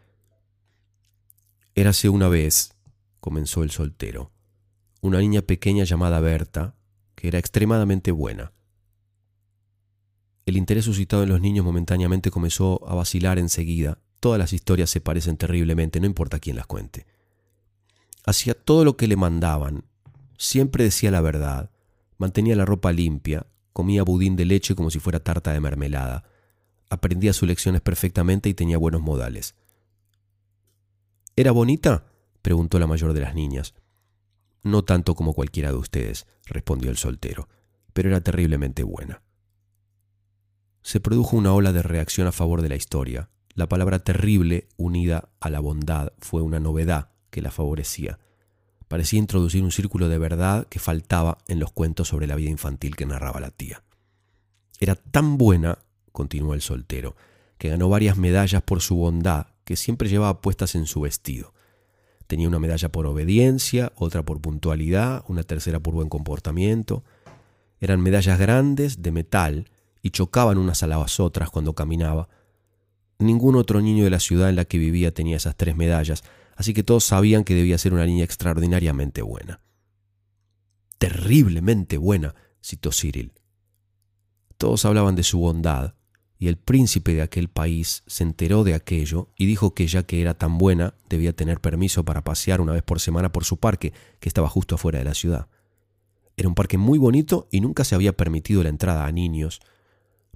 [1.76, 2.76] Érase una vez,
[3.20, 4.32] comenzó el soltero,
[5.02, 6.76] una niña pequeña llamada Berta,
[7.16, 8.54] que era extremadamente buena.
[10.46, 14.00] El interés suscitado en los niños momentáneamente comenzó a vacilar enseguida.
[14.20, 17.06] Todas las historias se parecen terriblemente, no importa quién las cuente.
[18.26, 19.86] Hacía todo lo que le mandaban,
[20.38, 21.72] siempre decía la verdad,
[22.20, 26.26] Mantenía la ropa limpia, comía budín de leche como si fuera tarta de mermelada.
[26.90, 29.56] Aprendía sus lecciones perfectamente y tenía buenos modales.
[31.38, 32.04] ¿Era bonita?
[32.42, 33.74] preguntó la mayor de las niñas.
[34.64, 37.48] No tanto como cualquiera de ustedes, respondió el soltero,
[37.94, 39.24] pero era terriblemente buena.
[40.82, 43.30] Se produjo una ola de reacción a favor de la historia.
[43.54, 48.20] La palabra terrible, unida a la bondad, fue una novedad que la favorecía
[48.90, 52.98] parecía introducir un círculo de verdad que faltaba en los cuentos sobre la vida infantil
[52.98, 53.84] que narraba la tía.
[54.82, 55.78] Era tan buena,
[56.12, 57.16] continuó el soltero,
[57.58, 61.54] que ganó varias medallas por su bondad que siempre llevaba puestas en su vestido.
[62.26, 67.04] Tenía una medalla por obediencia, otra por puntualidad, una tercera por buen comportamiento.
[67.80, 69.70] Eran medallas grandes, de metal,
[70.02, 72.30] y chocaban unas a las otras cuando caminaba.
[73.20, 76.24] Ningún otro niño de la ciudad en la que vivía tenía esas tres medallas,
[76.60, 79.62] así que todos sabían que debía ser una niña extraordinariamente buena.
[80.98, 83.32] Terriblemente buena, citó Cyril.
[84.58, 85.94] Todos hablaban de su bondad,
[86.38, 90.20] y el príncipe de aquel país se enteró de aquello y dijo que ya que
[90.20, 93.94] era tan buena, debía tener permiso para pasear una vez por semana por su parque,
[94.20, 95.48] que estaba justo afuera de la ciudad.
[96.36, 99.62] Era un parque muy bonito y nunca se había permitido la entrada a niños.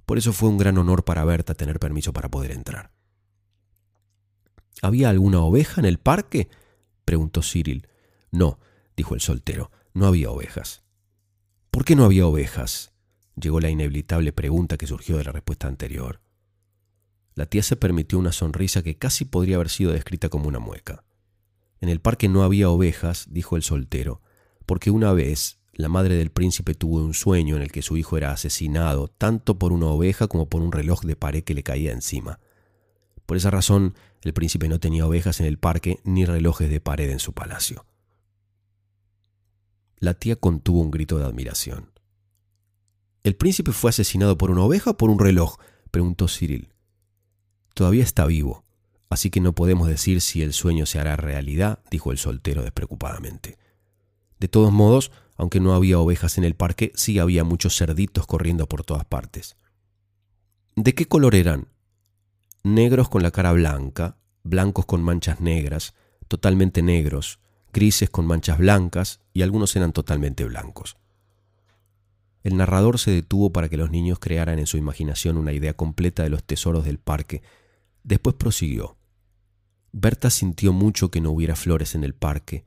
[0.06, 2.93] Por eso fue un gran honor para Berta tener permiso para poder entrar.
[4.82, 6.48] ¿Había alguna oveja en el parque?
[7.04, 7.88] preguntó Cyril.
[8.30, 8.58] No,
[8.96, 10.82] dijo el soltero, no había ovejas.
[11.70, 12.92] ¿Por qué no había ovejas?
[13.36, 16.20] llegó la inevitable pregunta que surgió de la respuesta anterior.
[17.34, 21.04] La tía se permitió una sonrisa que casi podría haber sido descrita como una mueca.
[21.80, 24.22] En el parque no había ovejas, dijo el soltero,
[24.66, 28.16] porque una vez la madre del príncipe tuvo un sueño en el que su hijo
[28.16, 31.92] era asesinado tanto por una oveja como por un reloj de pared que le caía
[31.92, 32.38] encima.
[33.26, 37.10] Por esa razón, el príncipe no tenía ovejas en el parque ni relojes de pared
[37.10, 37.86] en su palacio.
[39.98, 41.90] La tía contuvo un grito de admiración.
[43.22, 45.56] ¿El príncipe fue asesinado por una oveja o por un reloj?
[45.90, 46.74] preguntó Cyril.
[47.72, 48.64] Todavía está vivo,
[49.08, 53.56] así que no podemos decir si el sueño se hará realidad, dijo el soltero despreocupadamente.
[54.38, 58.68] De todos modos, aunque no había ovejas en el parque, sí había muchos cerditos corriendo
[58.68, 59.56] por todas partes.
[60.76, 61.68] ¿De qué color eran?
[62.66, 65.92] Negros con la cara blanca, blancos con manchas negras,
[66.28, 67.38] totalmente negros,
[67.74, 70.96] grises con manchas blancas y algunos eran totalmente blancos.
[72.42, 76.22] El narrador se detuvo para que los niños crearan en su imaginación una idea completa
[76.22, 77.42] de los tesoros del parque.
[78.02, 78.96] Después prosiguió.
[79.92, 82.64] Berta sintió mucho que no hubiera flores en el parque,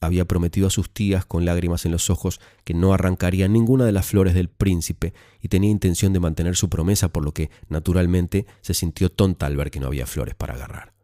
[0.00, 3.92] había prometido a sus tías con lágrimas en los ojos que no arrancaría ninguna de
[3.92, 8.46] las flores del príncipe y tenía intención de mantener su promesa, por lo que, naturalmente,
[8.62, 10.94] se sintió tonta al ver que no había flores para agarrar.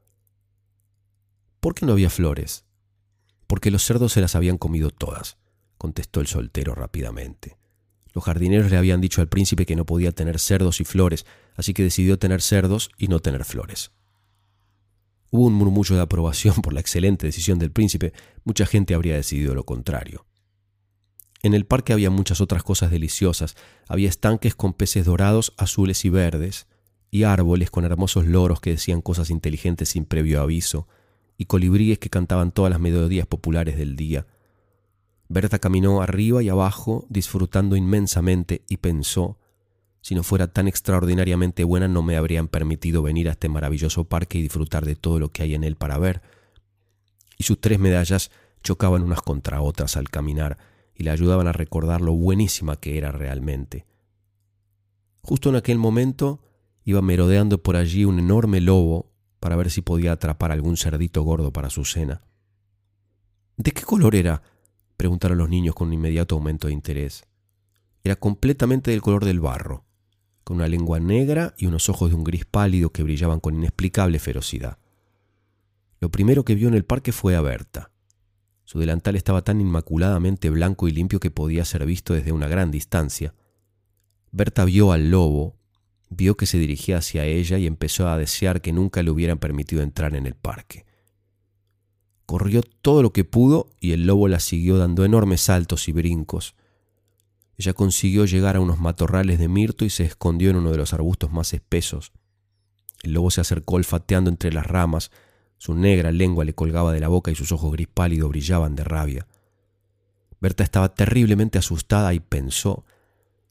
[1.60, 2.64] ¿Por qué no había flores?
[3.46, 5.36] Porque los cerdos se las habían comido todas,
[5.78, 7.58] contestó el soltero rápidamente.
[8.14, 11.74] Los jardineros le habían dicho al príncipe que no podía tener cerdos y flores, así
[11.74, 13.92] que decidió tener cerdos y no tener flores.
[15.36, 19.54] Hubo un murmullo de aprobación por la excelente decisión del príncipe, mucha gente habría decidido
[19.54, 20.24] lo contrario.
[21.42, 23.54] En el parque había muchas otras cosas deliciosas,
[23.86, 26.68] había estanques con peces dorados, azules y verdes,
[27.10, 30.88] y árboles con hermosos loros que decían cosas inteligentes sin previo aviso,
[31.36, 34.26] y colibríes que cantaban todas las melodías populares del día.
[35.28, 39.38] Berta caminó arriba y abajo, disfrutando inmensamente, y pensó
[40.06, 44.38] si no fuera tan extraordinariamente buena no me habrían permitido venir a este maravilloso parque
[44.38, 46.22] y disfrutar de todo lo que hay en él para ver.
[47.36, 48.30] Y sus tres medallas
[48.62, 50.58] chocaban unas contra otras al caminar
[50.94, 53.84] y le ayudaban a recordar lo buenísima que era realmente.
[55.22, 56.40] Justo en aquel momento
[56.84, 61.52] iba merodeando por allí un enorme lobo para ver si podía atrapar algún cerdito gordo
[61.52, 62.22] para su cena.
[63.56, 64.40] ¿De qué color era?
[64.96, 67.24] preguntaron los niños con un inmediato aumento de interés.
[68.04, 69.85] Era completamente del color del barro
[70.46, 74.20] con una lengua negra y unos ojos de un gris pálido que brillaban con inexplicable
[74.20, 74.78] ferocidad.
[75.98, 77.90] Lo primero que vio en el parque fue a Berta.
[78.62, 82.70] Su delantal estaba tan inmaculadamente blanco y limpio que podía ser visto desde una gran
[82.70, 83.34] distancia.
[84.30, 85.56] Berta vio al lobo,
[86.10, 89.82] vio que se dirigía hacia ella y empezó a desear que nunca le hubieran permitido
[89.82, 90.86] entrar en el parque.
[92.24, 96.54] Corrió todo lo que pudo y el lobo la siguió dando enormes saltos y brincos.
[97.58, 100.92] Ella consiguió llegar a unos matorrales de mirto y se escondió en uno de los
[100.92, 102.12] arbustos más espesos.
[103.02, 105.10] El lobo se acercó olfateando entre las ramas,
[105.58, 108.84] su negra lengua le colgaba de la boca y sus ojos gris pálido brillaban de
[108.84, 109.26] rabia.
[110.40, 112.84] Berta estaba terriblemente asustada y pensó,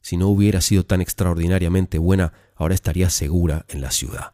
[0.02, 4.34] si no hubiera sido tan extraordinariamente buena, ahora estaría segura en la ciudad.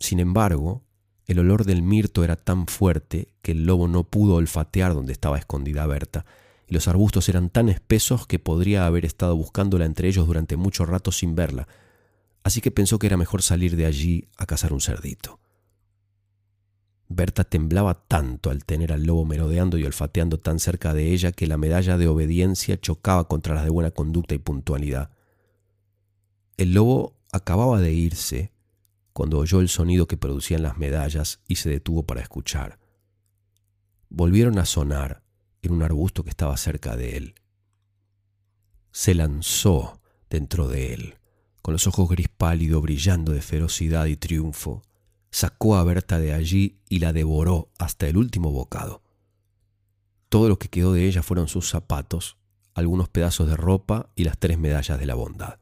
[0.00, 0.82] Sin embargo,
[1.26, 5.38] el olor del mirto era tan fuerte que el lobo no pudo olfatear donde estaba
[5.38, 6.26] escondida Berta,
[6.66, 10.86] y los arbustos eran tan espesos que podría haber estado buscándola entre ellos durante mucho
[10.86, 11.68] rato sin verla,
[12.42, 15.40] así que pensó que era mejor salir de allí a cazar un cerdito.
[17.08, 21.46] Berta temblaba tanto al tener al lobo merodeando y olfateando tan cerca de ella que
[21.46, 25.10] la medalla de obediencia chocaba contra las de buena conducta y puntualidad.
[26.56, 28.52] El lobo acababa de irse
[29.12, 32.78] cuando oyó el sonido que producían las medallas y se detuvo para escuchar.
[34.08, 35.23] Volvieron a sonar
[35.66, 37.34] en un arbusto que estaba cerca de él.
[38.92, 40.00] Se lanzó
[40.30, 41.14] dentro de él,
[41.62, 44.82] con los ojos gris pálido brillando de ferocidad y triunfo,
[45.30, 49.02] sacó a Berta de allí y la devoró hasta el último bocado.
[50.28, 52.36] Todo lo que quedó de ella fueron sus zapatos,
[52.74, 55.58] algunos pedazos de ropa y las tres medallas de la bondad.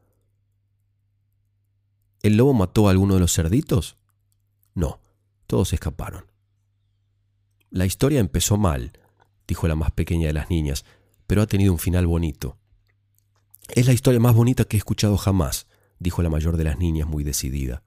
[2.21, 3.97] ¿El lobo mató a alguno de los cerditos?
[4.73, 4.99] No,
[5.47, 6.25] todos escaparon.
[7.69, 8.93] La historia empezó mal,
[9.47, 10.85] dijo la más pequeña de las niñas,
[11.27, 12.57] pero ha tenido un final bonito.
[13.69, 15.67] Es la historia más bonita que he escuchado jamás,
[15.99, 17.83] dijo la mayor de las niñas muy decidida.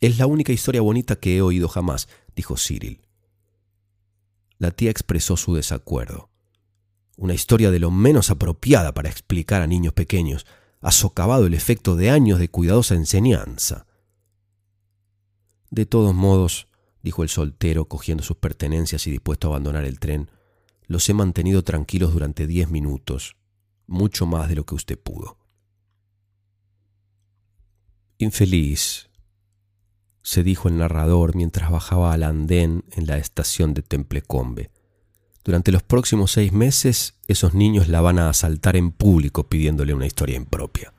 [0.00, 3.02] Es la única historia bonita que he oído jamás, dijo Cyril.
[4.58, 6.30] La tía expresó su desacuerdo.
[7.16, 10.46] Una historia de lo menos apropiada para explicar a niños pequeños.
[10.80, 13.86] Ha socavado el efecto de años de cuidadosa enseñanza.
[15.70, 16.68] De todos modos,
[17.02, 20.30] dijo el soltero, cogiendo sus pertenencias y dispuesto a abandonar el tren,
[20.90, 23.36] los he mantenido tranquilos durante diez minutos,
[23.86, 25.38] mucho más de lo que usted pudo.
[28.18, 29.08] Infeliz,
[30.22, 34.72] se dijo el narrador mientras bajaba al andén en la estación de Templecombe.
[35.44, 40.06] Durante los próximos seis meses, esos niños la van a asaltar en público pidiéndole una
[40.06, 40.92] historia impropia.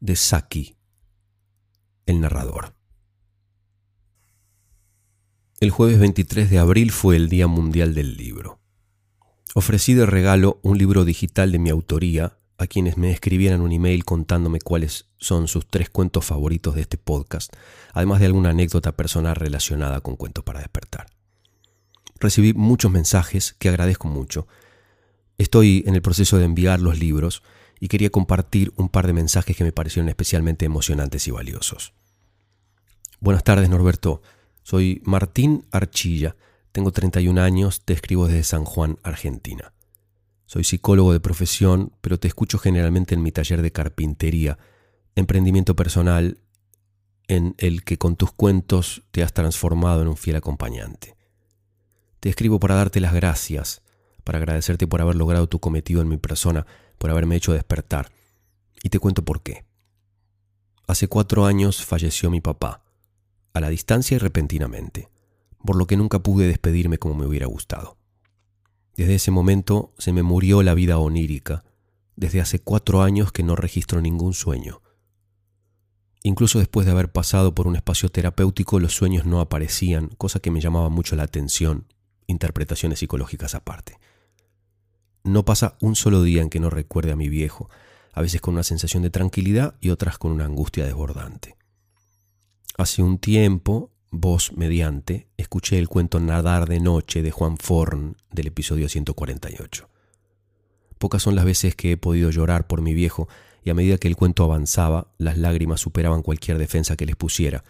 [0.00, 0.74] De Saki,
[2.06, 2.79] el narrador.
[5.60, 8.60] El jueves 23 de abril fue el Día Mundial del Libro.
[9.54, 14.06] Ofrecí de regalo un libro digital de mi autoría a quienes me escribieran un email
[14.06, 17.54] contándome cuáles son sus tres cuentos favoritos de este podcast,
[17.92, 21.08] además de alguna anécdota personal relacionada con Cuentos para despertar.
[22.18, 24.48] Recibí muchos mensajes que agradezco mucho.
[25.36, 27.42] Estoy en el proceso de enviar los libros
[27.78, 31.92] y quería compartir un par de mensajes que me parecieron especialmente emocionantes y valiosos.
[33.20, 34.22] Buenas tardes Norberto,
[34.62, 36.36] soy Martín Archilla,
[36.72, 39.72] tengo 31 años, te escribo desde San Juan, Argentina.
[40.46, 44.58] Soy psicólogo de profesión, pero te escucho generalmente en mi taller de carpintería,
[45.14, 46.38] emprendimiento personal
[47.28, 51.16] en el que con tus cuentos te has transformado en un fiel acompañante.
[52.18, 53.82] Te escribo para darte las gracias,
[54.24, 56.66] para agradecerte por haber logrado tu cometido en mi persona,
[56.98, 58.10] por haberme hecho despertar.
[58.82, 59.64] Y te cuento por qué.
[60.86, 62.82] Hace cuatro años falleció mi papá,
[63.52, 65.08] a la distancia y repentinamente,
[65.64, 67.96] por lo que nunca pude despedirme como me hubiera gustado.
[68.96, 71.64] Desde ese momento se me murió la vida onírica.
[72.16, 74.82] Desde hace cuatro años que no registro ningún sueño.
[76.22, 80.50] Incluso después de haber pasado por un espacio terapéutico, los sueños no aparecían, cosa que
[80.50, 81.86] me llamaba mucho la atención,
[82.26, 83.98] interpretaciones psicológicas aparte.
[85.24, 87.70] No pasa un solo día en que no recuerde a mi viejo,
[88.12, 91.56] a veces con una sensación de tranquilidad y otras con una angustia desbordante.
[92.80, 98.46] Hace un tiempo voz mediante, escuché el cuento Nadar de Noche de Juan Forn del
[98.46, 99.86] episodio 148.
[100.96, 103.28] Pocas son las veces que he podido llorar por mi viejo
[103.62, 107.64] y a medida que el cuento avanzaba, las lágrimas superaban cualquier defensa que les pusiera.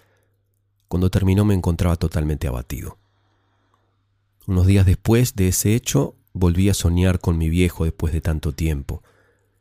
[0.87, 2.97] Cuando terminó me encontraba totalmente abatido.
[4.47, 8.53] Unos días después de ese hecho, volví a soñar con mi viejo después de tanto
[8.53, 9.03] tiempo.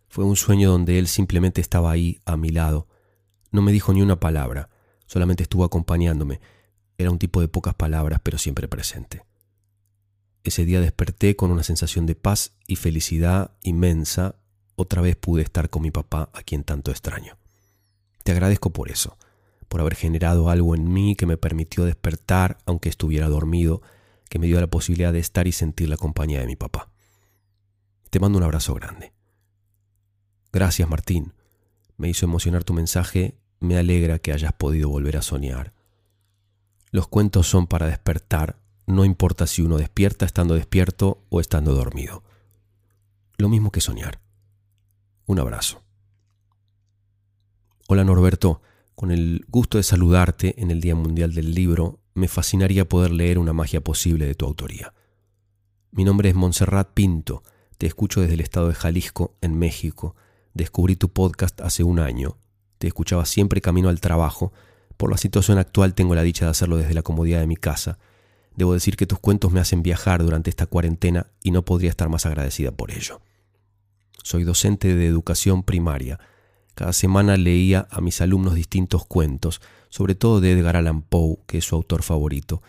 [0.10, 2.86] Fue un sueño donde él simplemente estaba ahí, a mi lado.
[3.50, 4.70] No me dijo ni una palabra,
[5.10, 6.40] solamente estuvo acompañándome
[7.00, 9.24] era un tipo de pocas palabras, pero siempre presente.
[10.44, 14.36] Ese día desperté con una sensación de paz y felicidad inmensa.
[14.76, 17.38] Otra vez pude estar con mi papá, a quien tanto extraño.
[18.24, 19.18] Te agradezco por eso,
[19.70, 23.82] por haber generado algo en mí que me permitió despertar aunque estuviera dormido,
[24.30, 26.92] que me dio la posibilidad de estar y sentir la compañía de mi papá.
[28.10, 29.14] Te mando un abrazo grande.
[30.52, 31.34] Gracias, Martín.
[31.96, 35.74] Me hizo emocionar tu mensaje, me alegra que hayas podido volver a soñar
[36.92, 42.24] los cuentos son para despertar, no importa si uno despierta estando despierto o estando dormido.
[43.38, 44.20] Lo mismo que soñar.
[45.28, 45.84] Un abrazo.
[47.88, 48.62] Hola Norberto,
[48.96, 53.38] con el gusto de saludarte en el Día Mundial del Libro, me fascinaría poder leer
[53.38, 54.94] una magia posible de tu autoría.
[55.92, 57.44] Mi nombre es Montserrat Pinto,
[57.78, 60.16] te escucho desde el estado de Jalisco, en México.
[60.56, 62.38] Descubrí tu podcast hace un año,
[62.80, 64.52] te escuchaba siempre camino al trabajo
[65.00, 67.98] por la situación actual tengo la dicha de hacerlo desde la comodidad de mi casa.
[68.54, 72.10] Debo decir que tus cuentos me hacen viajar durante esta cuarentena y no podría estar
[72.10, 73.22] más agradecida por ello.
[74.24, 76.20] Soy docente de educación primaria.
[76.76, 81.60] Cada semana leía a mis alumnos distintos cuentos, sobre todo de Edgar Allan Poe, que
[81.60, 82.62] es su autor favorito.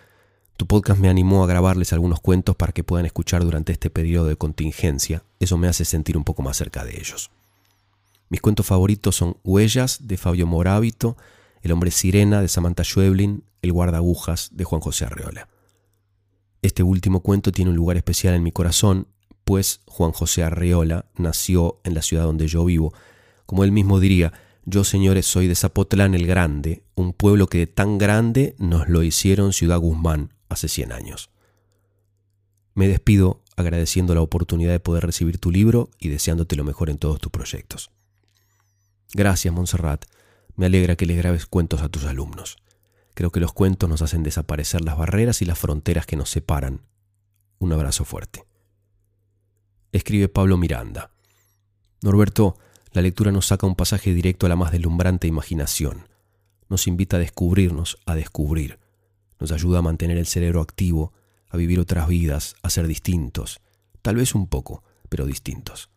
[0.56, 4.26] Tu podcast me animó a grabarles algunos cuentos para que puedan escuchar durante este periodo
[4.26, 5.24] de contingencia.
[5.40, 7.32] Eso me hace sentir un poco más cerca de ellos.
[8.30, 11.16] Mis cuentos favoritos son Huellas de Fabio Morábito,
[11.62, 15.48] el hombre sirena de Samantha Schweblin, El guardagujas de Juan José Arreola.
[16.62, 19.08] Este último cuento tiene un lugar especial en mi corazón,
[19.42, 22.94] pues Juan José Arreola nació en la ciudad donde yo vivo.
[23.46, 24.32] Como él mismo diría,
[24.64, 29.02] yo señores soy de Zapotlán el Grande, un pueblo que de tan grande nos lo
[29.02, 31.30] hicieron Ciudad Guzmán hace 100 años.
[32.74, 36.98] Me despido agradeciendo la oportunidad de poder recibir tu libro y deseándote lo mejor en
[36.98, 37.90] todos tus proyectos.
[39.14, 40.04] Gracias, Montserrat.
[40.56, 42.58] Me alegra que le grabes cuentos a tus alumnos.
[43.14, 46.82] Creo que los cuentos nos hacen desaparecer las barreras y las fronteras que nos separan.
[47.58, 48.44] Un abrazo fuerte.
[49.92, 51.10] Escribe Pablo Miranda.
[52.02, 52.56] Norberto,
[52.92, 56.08] la lectura nos saca un pasaje directo a la más deslumbrante imaginación.
[56.68, 58.78] Nos invita a descubrirnos, a descubrir.
[59.40, 61.12] Nos ayuda a mantener el cerebro activo,
[61.48, 63.60] a vivir otras vidas, a ser distintos.
[64.02, 65.90] Tal vez un poco, pero distintos.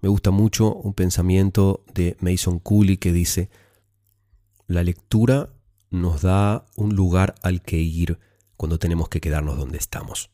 [0.00, 3.50] Me gusta mucho un pensamiento de Mason Cooley que dice,
[4.66, 5.50] la lectura
[5.90, 8.18] nos da un lugar al que ir
[8.56, 10.30] cuando tenemos que quedarnos donde estamos.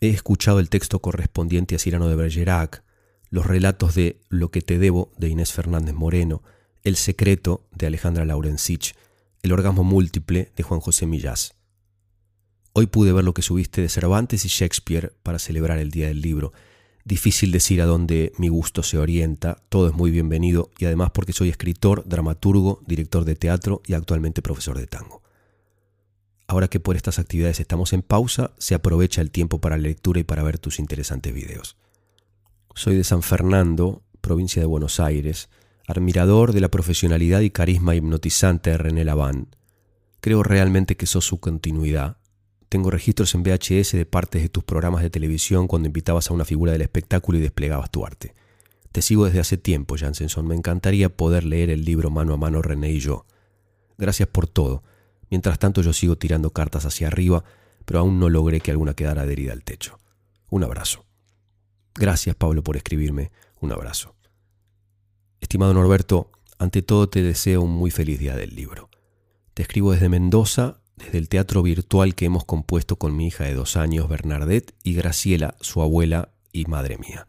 [0.00, 2.84] He escuchado el texto correspondiente a Cirano de Bergerac,
[3.30, 6.42] los relatos de Lo que te debo de Inés Fernández Moreno,
[6.82, 8.94] El secreto de Alejandra Laurensich,
[9.42, 11.54] El orgasmo múltiple de Juan José Millás.
[12.72, 16.20] Hoy pude ver lo que subiste de Cervantes y Shakespeare para celebrar el Día del
[16.20, 16.52] Libro.
[17.08, 21.32] Difícil decir a dónde mi gusto se orienta, todo es muy bienvenido y además porque
[21.32, 25.22] soy escritor, dramaturgo, director de teatro y actualmente profesor de tango.
[26.46, 30.20] Ahora que por estas actividades estamos en pausa, se aprovecha el tiempo para la lectura
[30.20, 31.78] y para ver tus interesantes videos.
[32.74, 35.48] Soy de San Fernando, provincia de Buenos Aires,
[35.86, 39.48] admirador de la profesionalidad y carisma hipnotizante de René Laván.
[40.20, 42.18] Creo realmente que sos su continuidad.
[42.68, 46.44] Tengo registros en VHS de partes de tus programas de televisión cuando invitabas a una
[46.44, 48.34] figura del espectáculo y desplegabas tu arte.
[48.92, 50.46] Te sigo desde hace tiempo, Jansenson.
[50.46, 53.26] Me encantaría poder leer el libro mano a mano René y yo.
[53.96, 54.82] Gracias por todo
[55.30, 57.44] Mientras tanto yo sigo tirando cartas hacia arriba,
[57.84, 59.98] pero aún no logré que alguna quedara adherida al techo.
[60.50, 61.04] Un abrazo.
[61.94, 63.30] Gracias Pablo por escribirme.
[63.60, 64.14] Un abrazo.
[65.40, 68.88] Estimado Norberto, ante todo te deseo un muy feliz día del libro.
[69.54, 73.54] Te escribo desde Mendoza, desde el teatro virtual que hemos compuesto con mi hija de
[73.54, 77.26] dos años, Bernadette, y Graciela, su abuela y madre mía.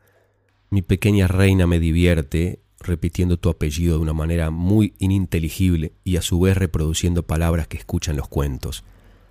[0.69, 6.21] Mi pequeña reina me divierte repitiendo tu apellido de una manera muy ininteligible y a
[6.21, 8.83] su vez reproduciendo palabras que escuchan los cuentos.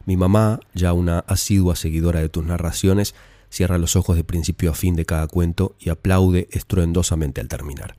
[0.05, 3.15] Mi mamá, ya una asidua seguidora de tus narraciones,
[3.51, 7.99] cierra los ojos de principio a fin de cada cuento y aplaude estruendosamente al terminar.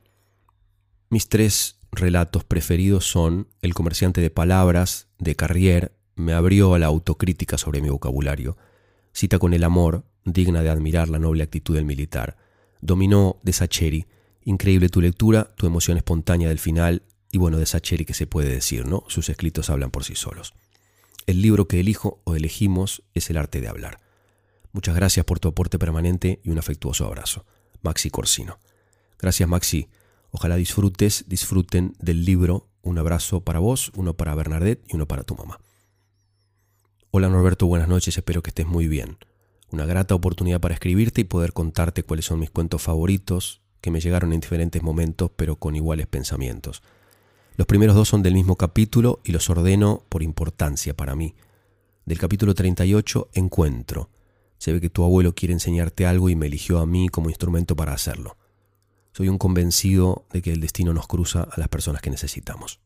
[1.10, 6.88] Mis tres relatos preferidos son El comerciante de palabras, de Carrier, me abrió a la
[6.88, 8.58] autocrítica sobre mi vocabulario,
[9.12, 12.38] Cita con el amor, digna de admirar la noble actitud del militar,
[12.82, 14.06] Dominó de Sacheri,
[14.44, 18.50] Increíble tu lectura, tu emoción espontánea del final y bueno, de Sacheri que se puede
[18.50, 19.04] decir, ¿no?
[19.08, 20.54] Sus escritos hablan por sí solos.
[21.26, 24.00] El libro que elijo o elegimos es El arte de hablar.
[24.72, 27.46] Muchas gracias por tu aporte permanente y un afectuoso abrazo.
[27.82, 28.60] Maxi Corsino.
[29.18, 29.88] Gracias Maxi.
[30.32, 32.68] Ojalá disfrutes, disfruten del libro.
[32.82, 35.60] Un abrazo para vos, uno para Bernadette y uno para tu mamá.
[37.12, 39.18] Hola Norberto, buenas noches, espero que estés muy bien.
[39.72, 44.00] Una grata oportunidad para escribirte y poder contarte cuáles son mis cuentos favoritos, que me
[44.00, 46.84] llegaron en diferentes momentos pero con iguales pensamientos.
[47.58, 51.34] Los primeros dos son del mismo capítulo y los ordeno por importancia para mí.
[52.06, 54.12] Del capítulo 38, Encuentro.
[54.60, 57.76] Se ve que tu abuelo quiere enseñarte algo y me eligió a mí como instrumento
[57.76, 58.38] para hacerlo.
[59.14, 62.80] Soy un convencido de que el destino nos cruza a las personas que necesitamos.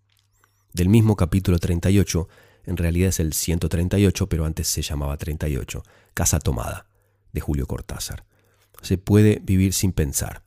[0.71, 2.29] Del mismo capítulo 38,
[2.65, 5.83] en realidad es el 138, pero antes se llamaba 38,
[6.13, 6.87] Casa Tomada,
[7.31, 8.25] de Julio Cortázar.
[8.81, 10.43] Se puede vivir sin pensar.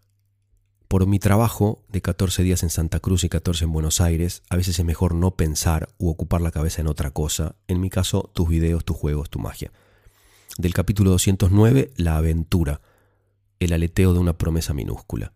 [0.88, 4.56] Por mi trabajo de 14 días en Santa Cruz y 14 en Buenos Aires, a
[4.56, 8.30] veces es mejor no pensar u ocupar la cabeza en otra cosa, en mi caso
[8.34, 9.72] tus videos, tus juegos, tu magia.
[10.58, 12.80] Del capítulo 209, La aventura,
[13.58, 15.32] el aleteo de una promesa minúscula.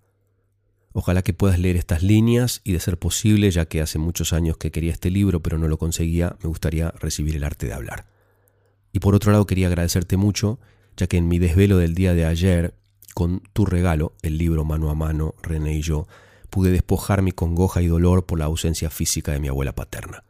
[0.93, 4.57] Ojalá que puedas leer estas líneas y de ser posible, ya que hace muchos años
[4.57, 8.07] que quería este libro pero no lo conseguía, me gustaría recibir el arte de hablar.
[8.93, 10.59] Y por otro lado quería agradecerte mucho,
[10.97, 12.75] ya que en mi desvelo del día de ayer
[13.15, 16.09] con tu regalo, el libro mano a mano, René y yo,
[16.49, 20.25] pude despojar mi congoja y dolor por la ausencia física de mi abuela paterna.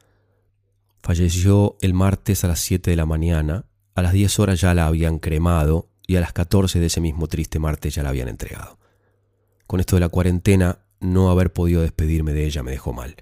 [1.02, 4.86] Falleció el martes a las 7 de la mañana, a las 10 horas ya la
[4.86, 8.79] habían cremado y a las 14 de ese mismo triste martes ya la habían entregado.
[9.70, 13.14] Con esto de la cuarentena, no haber podido despedirme de ella me dejó mal,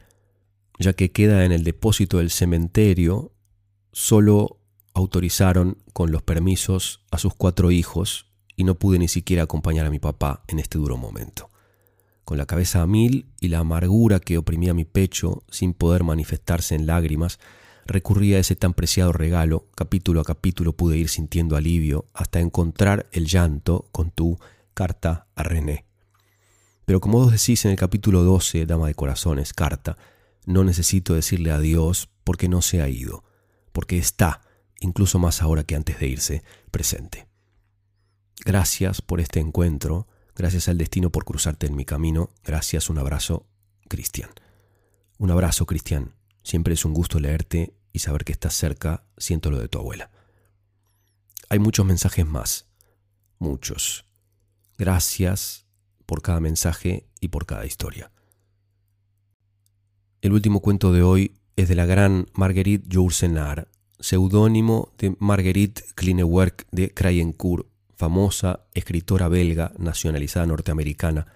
[0.79, 3.35] ya que queda en el depósito del cementerio,
[3.93, 4.59] solo
[4.95, 9.91] autorizaron con los permisos a sus cuatro hijos y no pude ni siquiera acompañar a
[9.91, 11.51] mi papá en este duro momento.
[12.25, 16.75] Con la cabeza a mil y la amargura que oprimía mi pecho sin poder manifestarse
[16.75, 17.41] en lágrimas,
[17.85, 23.07] recurrí a ese tan preciado regalo, capítulo a capítulo pude ir sintiendo alivio hasta encontrar
[23.13, 24.39] el llanto con tu
[24.73, 25.88] carta a René.
[26.89, 29.99] Pero como vos decís en el capítulo 12, Dama de Corazones, carta,
[30.47, 33.25] no necesito decirle adiós porque no se ha ido,
[33.73, 34.41] porque está,
[34.81, 37.29] incluso más ahora que antes de irse, presente.
[38.43, 43.47] Gracias por este encuentro, gracias al destino por cruzarte en mi camino, gracias, un abrazo,
[43.91, 44.31] Cristian.
[45.19, 46.15] Un abrazo, Cristian.
[46.43, 50.11] Siempre es un gusto leerte y saber que estás cerca, siento lo de tu abuela.
[51.51, 52.67] Hay muchos mensajes más,
[53.39, 54.07] muchos.
[54.79, 55.68] Gracias
[56.09, 58.11] por cada mensaje y por cada historia.
[60.23, 63.69] El último cuento de hoy es de la gran Marguerite Yourcenar,
[64.01, 71.27] seudónimo de Marguerite Klinewerk de Krayencourt, famosa escritora belga nacionalizada norteamericana,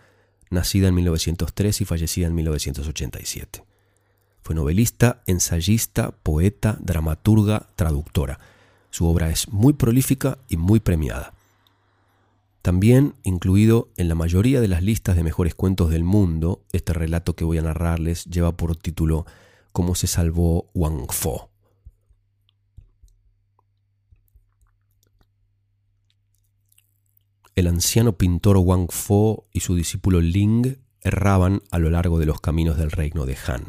[0.49, 3.65] nacida en 1903 y fallecida en 1987.
[4.41, 8.41] Fue novelista, ensayista, poeta, dramaturga, traductora.
[8.89, 11.35] Su obra es muy prolífica y muy premiada.
[12.63, 17.35] También incluido en la mayoría de las listas de mejores cuentos del mundo, este relato
[17.35, 19.27] que voy a narrarles lleva por título
[19.73, 21.53] Cómo se salvó Wang Fo.
[27.55, 32.41] el anciano pintor Wang Fo y su discípulo Ling erraban a lo largo de los
[32.41, 33.67] caminos del reino de Han.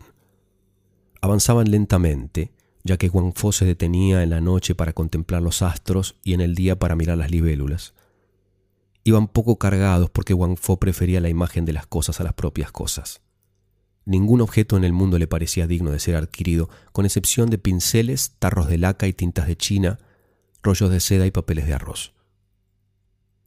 [1.21, 2.51] Avanzaban lentamente,
[2.83, 6.41] ya que Wang Fo se detenía en la noche para contemplar los astros y en
[6.41, 7.93] el día para mirar las libélulas.
[9.03, 12.71] Iban poco cargados porque Wang Fo prefería la imagen de las cosas a las propias
[12.71, 13.21] cosas.
[14.05, 18.35] Ningún objeto en el mundo le parecía digno de ser adquirido, con excepción de pinceles,
[18.39, 19.99] tarros de laca y tintas de china,
[20.61, 22.13] rollos de seda y papeles de arroz.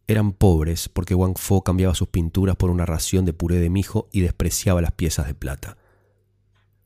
[0.07, 4.09] Eran pobres porque Wang Fo cambiaba sus pinturas por una ración de puré de mijo
[4.13, 5.77] y despreciaba las piezas de plata.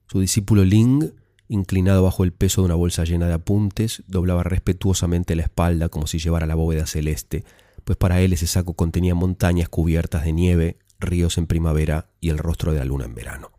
[0.09, 1.12] Su discípulo Ling,
[1.49, 6.07] inclinado bajo el peso de una bolsa llena de apuntes, doblaba respetuosamente la espalda como
[6.07, 7.45] si llevara la bóveda celeste,
[7.91, 12.38] pues para él ese saco contenía montañas cubiertas de nieve, ríos en primavera y el
[12.38, 13.51] rostro de la luna en verano.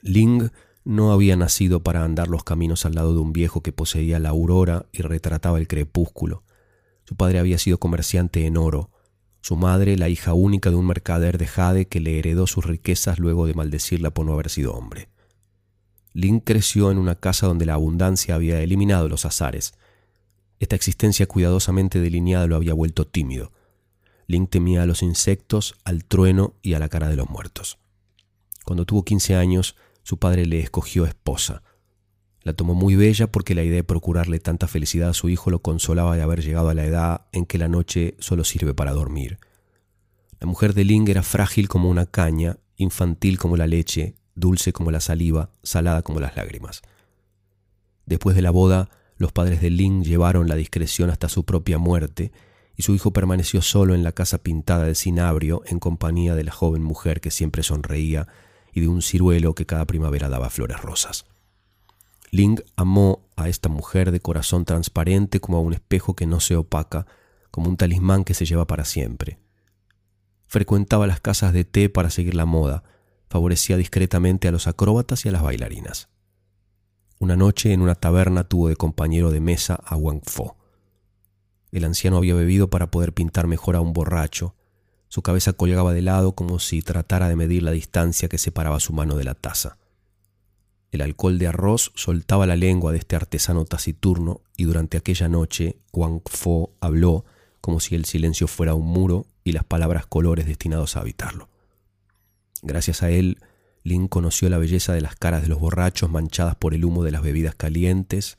[0.00, 0.50] Ling
[0.82, 4.30] no había nacido para andar los caminos al lado de un viejo que poseía la
[4.30, 6.42] aurora y retrataba el crepúsculo.
[7.04, 8.90] Su padre había sido comerciante en oro,
[9.42, 13.20] su madre la hija única de un mercader de Jade que le heredó sus riquezas
[13.20, 15.08] luego de maldecirla por no haber sido hombre.
[16.14, 19.72] Ling creció en una casa donde la abundancia había eliminado los azares.
[20.62, 23.50] Esta existencia cuidadosamente delineada lo había vuelto tímido.
[24.28, 27.78] Ling temía a los insectos, al trueno y a la cara de los muertos.
[28.64, 31.64] Cuando tuvo 15 años, su padre le escogió esposa.
[32.42, 35.62] La tomó muy bella porque la idea de procurarle tanta felicidad a su hijo lo
[35.62, 39.40] consolaba de haber llegado a la edad en que la noche solo sirve para dormir.
[40.38, 44.92] La mujer de Ling era frágil como una caña, infantil como la leche, dulce como
[44.92, 46.82] la saliva, salada como las lágrimas.
[48.06, 48.90] Después de la boda,
[49.22, 52.32] los padres de Ling llevaron la discreción hasta su propia muerte,
[52.76, 56.52] y su hijo permaneció solo en la casa pintada de cinabrio en compañía de la
[56.52, 58.28] joven mujer que siempre sonreía
[58.72, 61.26] y de un ciruelo que cada primavera daba flores rosas.
[62.30, 66.56] Ling amó a esta mujer de corazón transparente como a un espejo que no se
[66.56, 67.06] opaca,
[67.50, 69.38] como un talismán que se lleva para siempre.
[70.46, 72.82] Frecuentaba las casas de té para seguir la moda,
[73.28, 76.11] favorecía discretamente a los acróbatas y a las bailarinas.
[77.22, 80.56] Una noche en una taberna tuvo de compañero de mesa a Wang Fo.
[81.70, 84.56] El anciano había bebido para poder pintar mejor a un borracho,
[85.06, 88.92] su cabeza colgaba de lado como si tratara de medir la distancia que separaba su
[88.92, 89.78] mano de la taza.
[90.90, 95.76] El alcohol de arroz soltaba la lengua de este artesano taciturno y durante aquella noche
[95.92, 97.24] Wang Fo habló
[97.60, 101.48] como si el silencio fuera un muro y las palabras colores destinados a habitarlo.
[102.62, 103.38] Gracias a él,
[103.84, 107.10] Lin conoció la belleza de las caras de los borrachos manchadas por el humo de
[107.10, 108.38] las bebidas calientes,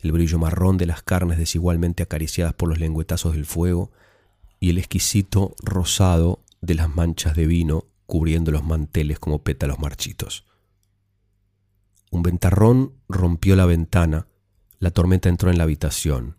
[0.00, 3.90] el brillo marrón de las carnes desigualmente acariciadas por los lengüetazos del fuego
[4.60, 10.44] y el exquisito rosado de las manchas de vino cubriendo los manteles como pétalos marchitos.
[12.10, 14.28] Un ventarrón rompió la ventana,
[14.78, 16.36] la tormenta entró en la habitación.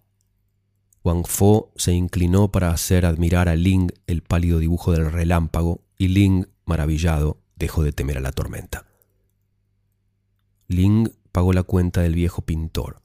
[1.03, 6.07] Wang Fo se inclinó para hacer admirar a Ling el pálido dibujo del relámpago y
[6.07, 8.85] Ling, maravillado, dejó de temer a la tormenta.
[10.67, 13.01] Ling pagó la cuenta del viejo pintor.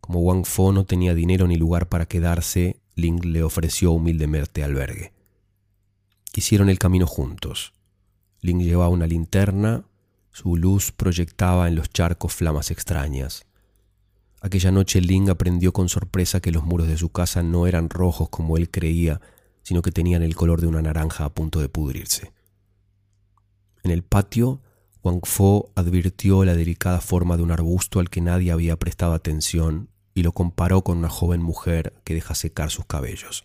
[0.00, 5.12] Como Wang Fo no tenía dinero ni lugar para quedarse, Ling le ofreció humildemente albergue.
[6.34, 7.72] Hicieron el camino juntos.
[8.40, 9.84] Ling llevaba una linterna,
[10.32, 13.46] su luz proyectaba en los charcos flamas extrañas.
[14.42, 18.28] Aquella noche Ling aprendió con sorpresa que los muros de su casa no eran rojos
[18.28, 19.20] como él creía,
[19.62, 22.32] sino que tenían el color de una naranja a punto de pudrirse.
[23.86, 24.62] En el patio,
[25.04, 29.90] Wang Fo advirtió la delicada forma de un arbusto al que nadie había prestado atención
[30.12, 33.44] y lo comparó con una joven mujer que deja secar sus cabellos.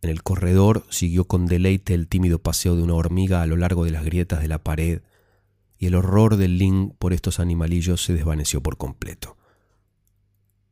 [0.00, 3.84] En el corredor siguió con deleite el tímido paseo de una hormiga a lo largo
[3.84, 5.02] de las grietas de la pared,
[5.76, 9.36] y el horror del Ling por estos animalillos se desvaneció por completo.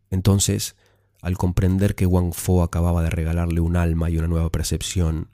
[0.09, 0.75] Entonces,
[1.21, 5.29] al comprender que Wang Fo acababa de regalarle un alma y una nueva percepción,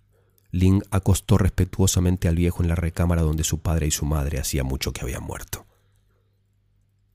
[0.52, 4.64] Ling acostó respetuosamente al viejo en la recámara donde su padre y su madre hacía
[4.64, 5.66] mucho que habían muerto.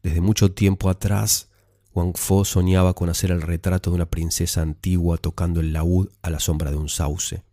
[0.03, 1.49] Desde mucho tiempo atrás,
[1.93, 6.29] Wang Fo soñaba con hacer el retrato de una princesa antigua tocando el laúd a
[6.29, 7.43] la sombra de un sauce.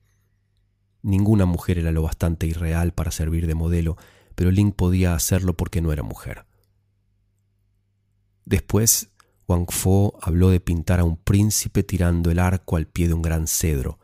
[1.03, 3.97] Ninguna mujer era lo bastante irreal para servir de modelo,
[4.35, 6.47] pero Ling podía hacerlo porque no era mujer.
[8.45, 9.11] Después,
[9.49, 13.23] Wang Fo habló de pintar a un príncipe tirando el arco al pie de un
[13.23, 13.99] gran cedro.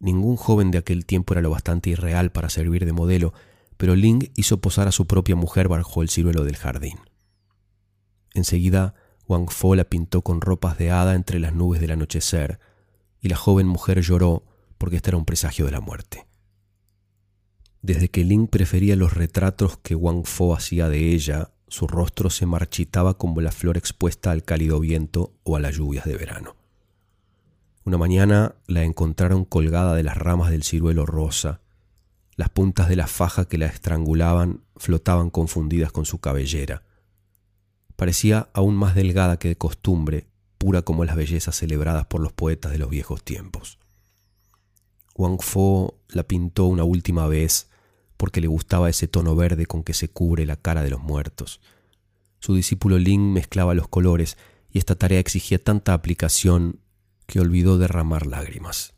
[0.00, 3.32] Ningún joven de aquel tiempo era lo bastante irreal para servir de modelo,
[3.76, 6.98] pero Ling hizo posar a su propia mujer bajo el ciruelo del jardín.
[8.34, 8.94] Enseguida,
[9.26, 12.60] Wang Fo la pintó con ropas de hada entre las nubes del anochecer,
[13.20, 14.44] y la joven mujer lloró
[14.78, 16.26] porque este era un presagio de la muerte.
[17.82, 22.46] Desde que Ling prefería los retratos que Wang Fo hacía de ella, su rostro se
[22.46, 26.57] marchitaba como la flor expuesta al cálido viento o a las lluvias de verano.
[27.88, 31.62] Una mañana la encontraron colgada de las ramas del ciruelo rosa.
[32.36, 36.82] Las puntas de la faja que la estrangulaban flotaban confundidas con su cabellera.
[37.96, 40.26] Parecía aún más delgada que de costumbre,
[40.58, 43.78] pura como las bellezas celebradas por los poetas de los viejos tiempos.
[45.14, 47.70] Wang Fo la pintó una última vez
[48.18, 51.62] porque le gustaba ese tono verde con que se cubre la cara de los muertos.
[52.38, 54.36] Su discípulo Ling mezclaba los colores
[54.70, 56.80] y esta tarea exigía tanta aplicación
[57.28, 58.94] que olvidó derramar lágrimas.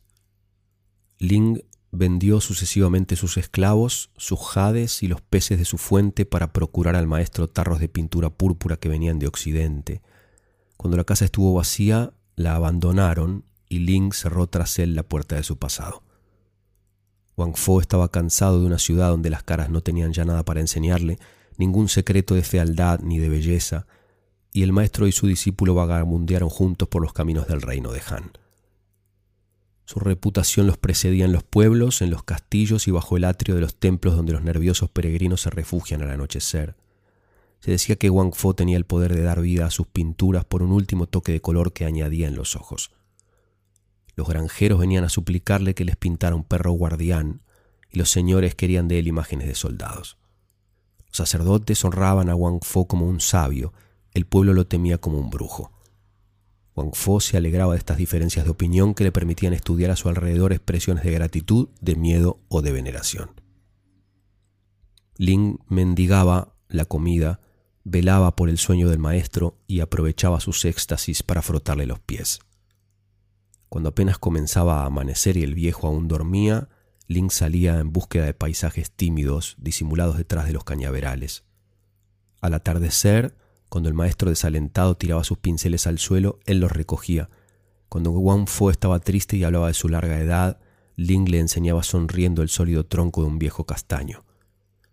[1.18, 6.94] Ling vendió sucesivamente sus esclavos, sus jades y los peces de su fuente para procurar
[6.94, 10.00] al maestro tarros de pintura púrpura que venían de Occidente.
[10.76, 15.42] Cuando la casa estuvo vacía, la abandonaron y Ling cerró tras él la puerta de
[15.42, 16.04] su pasado.
[17.36, 20.60] Wang Fo estaba cansado de una ciudad donde las caras no tenían ya nada para
[20.60, 21.18] enseñarle,
[21.58, 23.86] ningún secreto de fealdad ni de belleza,
[24.52, 28.32] y el maestro y su discípulo vagabundearon juntos por los caminos del reino de Han.
[29.84, 33.60] Su reputación los precedía en los pueblos, en los castillos y bajo el atrio de
[33.60, 36.76] los templos donde los nerviosos peregrinos se refugian al anochecer.
[37.58, 40.62] Se decía que Wang Fo tenía el poder de dar vida a sus pinturas por
[40.62, 42.92] un último toque de color que añadía en los ojos.
[44.14, 47.42] Los granjeros venían a suplicarle que les pintara un perro guardián,
[47.90, 50.18] y los señores querían de él imágenes de soldados.
[51.08, 53.72] Los sacerdotes honraban a Wang Fo como un sabio,
[54.12, 55.72] el pueblo lo temía como un brujo.
[56.74, 60.08] Wang Fo se alegraba de estas diferencias de opinión que le permitían estudiar a su
[60.08, 63.30] alrededor expresiones de gratitud, de miedo o de veneración.
[65.16, 67.40] Ling mendigaba la comida,
[67.84, 72.40] velaba por el sueño del maestro y aprovechaba sus éxtasis para frotarle los pies.
[73.68, 76.68] Cuando apenas comenzaba a amanecer y el viejo aún dormía,
[77.06, 81.44] Ling salía en búsqueda de paisajes tímidos disimulados detrás de los cañaverales.
[82.40, 83.36] Al atardecer,
[83.70, 87.30] cuando el maestro desalentado tiraba sus pinceles al suelo, él los recogía.
[87.88, 90.60] Cuando Wang Fo estaba triste y hablaba de su larga edad,
[90.96, 94.24] Ling le enseñaba sonriendo el sólido tronco de un viejo castaño.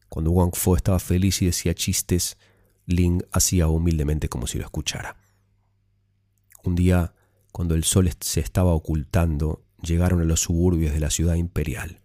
[0.10, 2.38] Cuando Wang Fo estaba feliz y decía chistes,
[2.86, 5.18] Ling hacía humildemente como si lo escuchara.
[6.64, 7.14] Un día,
[7.52, 12.02] cuando el sol se estaba ocultando, llegaron a los suburbios de la ciudad imperial.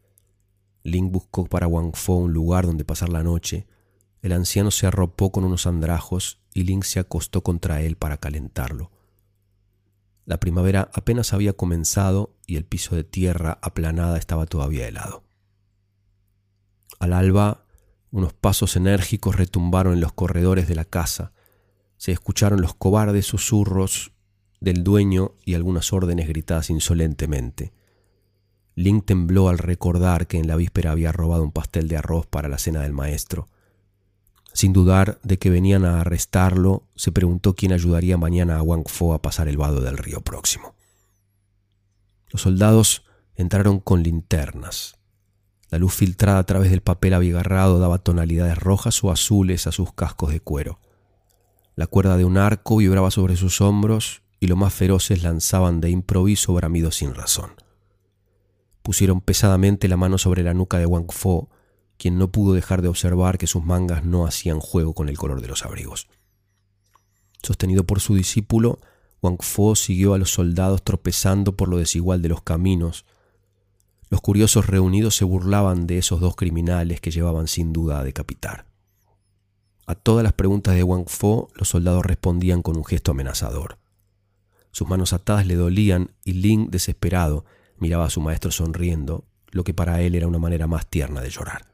[0.84, 3.66] Ling buscó para Wang Fo un lugar donde pasar la noche.
[4.22, 8.92] El anciano se arropó con unos andrajos y Ling se acostó contra él para calentarlo.
[10.24, 15.24] La primavera apenas había comenzado y el piso de tierra aplanada estaba todavía helado.
[17.00, 17.66] Al alba,
[18.12, 21.32] unos pasos enérgicos retumbaron en los corredores de la casa.
[21.96, 24.12] Se escucharon los cobardes susurros
[24.60, 27.72] del dueño y algunas órdenes gritadas insolentemente.
[28.76, 32.48] Ling tembló al recordar que en la víspera había robado un pastel de arroz para
[32.48, 33.48] la cena del maestro.
[34.52, 39.14] Sin dudar de que venían a arrestarlo, se preguntó quién ayudaría mañana a Wang Fo
[39.14, 40.74] a pasar el vado del río próximo.
[42.30, 44.96] Los soldados entraron con linternas.
[45.70, 49.92] La luz filtrada a través del papel abigarrado daba tonalidades rojas o azules a sus
[49.94, 50.80] cascos de cuero.
[51.74, 55.88] La cuerda de un arco vibraba sobre sus hombros y los más feroces lanzaban de
[55.88, 57.52] improviso bramidos sin razón.
[58.82, 61.48] Pusieron pesadamente la mano sobre la nuca de Wang Fo
[62.02, 65.40] quien no pudo dejar de observar que sus mangas no hacían juego con el color
[65.40, 66.08] de los abrigos.
[67.44, 68.80] Sostenido por su discípulo,
[69.22, 73.04] Wang Fo siguió a los soldados tropezando por lo desigual de los caminos.
[74.10, 78.66] Los curiosos reunidos se burlaban de esos dos criminales que llevaban sin duda a decapitar.
[79.86, 83.78] A todas las preguntas de Wang Fo, los soldados respondían con un gesto amenazador.
[84.72, 87.44] Sus manos atadas le dolían y Ling, desesperado,
[87.78, 91.30] miraba a su maestro sonriendo, lo que para él era una manera más tierna de
[91.30, 91.71] llorar.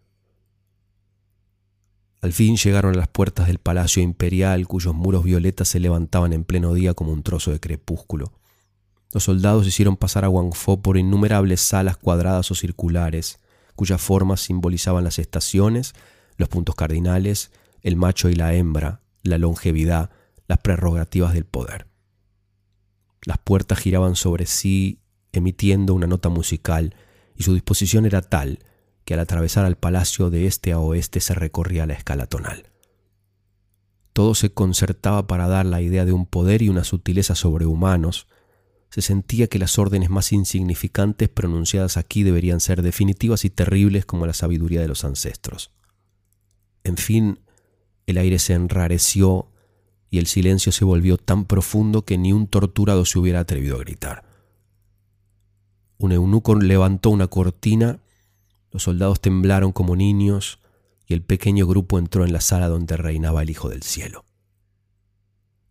[2.21, 6.45] Al fin llegaron a las puertas del palacio imperial cuyos muros violetas se levantaban en
[6.45, 8.33] pleno día como un trozo de crepúsculo.
[9.12, 13.39] Los soldados hicieron pasar a Wang Fo por innumerables salas cuadradas o circulares,
[13.77, 15.95] cuyas formas simbolizaban las estaciones,
[16.37, 17.53] los puntos cardinales,
[17.83, 20.11] el macho y la hembra, la longevidad,
[20.49, 21.87] las prerrogativas del poder.
[23.23, 25.01] Las puertas giraban sobre sí,
[25.33, 26.95] emitiendo una nota musical,
[27.37, 28.59] y su disposición era tal
[29.09, 32.67] que al atravesar al palacio de este a oeste se recorría la escala tonal.
[34.13, 38.27] Todo se concertaba para dar la idea de un poder y una sutileza sobrehumanos.
[38.91, 44.27] Se sentía que las órdenes más insignificantes pronunciadas aquí deberían ser definitivas y terribles como
[44.27, 45.71] la sabiduría de los ancestros.
[46.85, 47.39] En fin,
[48.05, 49.49] el aire se enrareció
[50.11, 53.81] y el silencio se volvió tan profundo que ni un torturado se hubiera atrevido a
[53.81, 54.25] gritar.
[55.97, 58.01] Un eunuco levantó una cortina
[58.71, 60.61] los soldados temblaron como niños
[61.07, 64.25] y el pequeño grupo entró en la sala donde reinaba el Hijo del Cielo.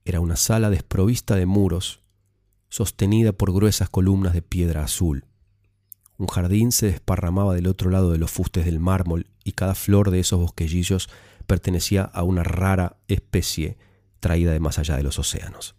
[0.04, 2.02] Era una sala desprovista de muros.
[2.70, 5.26] sostenida por gruesas columnas de piedra azul.
[6.18, 10.12] Un jardín se desparramaba del otro lado de los fustes del mármol y cada flor
[10.12, 11.10] de esos bosquellillos
[11.46, 13.78] pertenecía a una rara especie
[14.20, 15.76] traída de más allá de los océanos.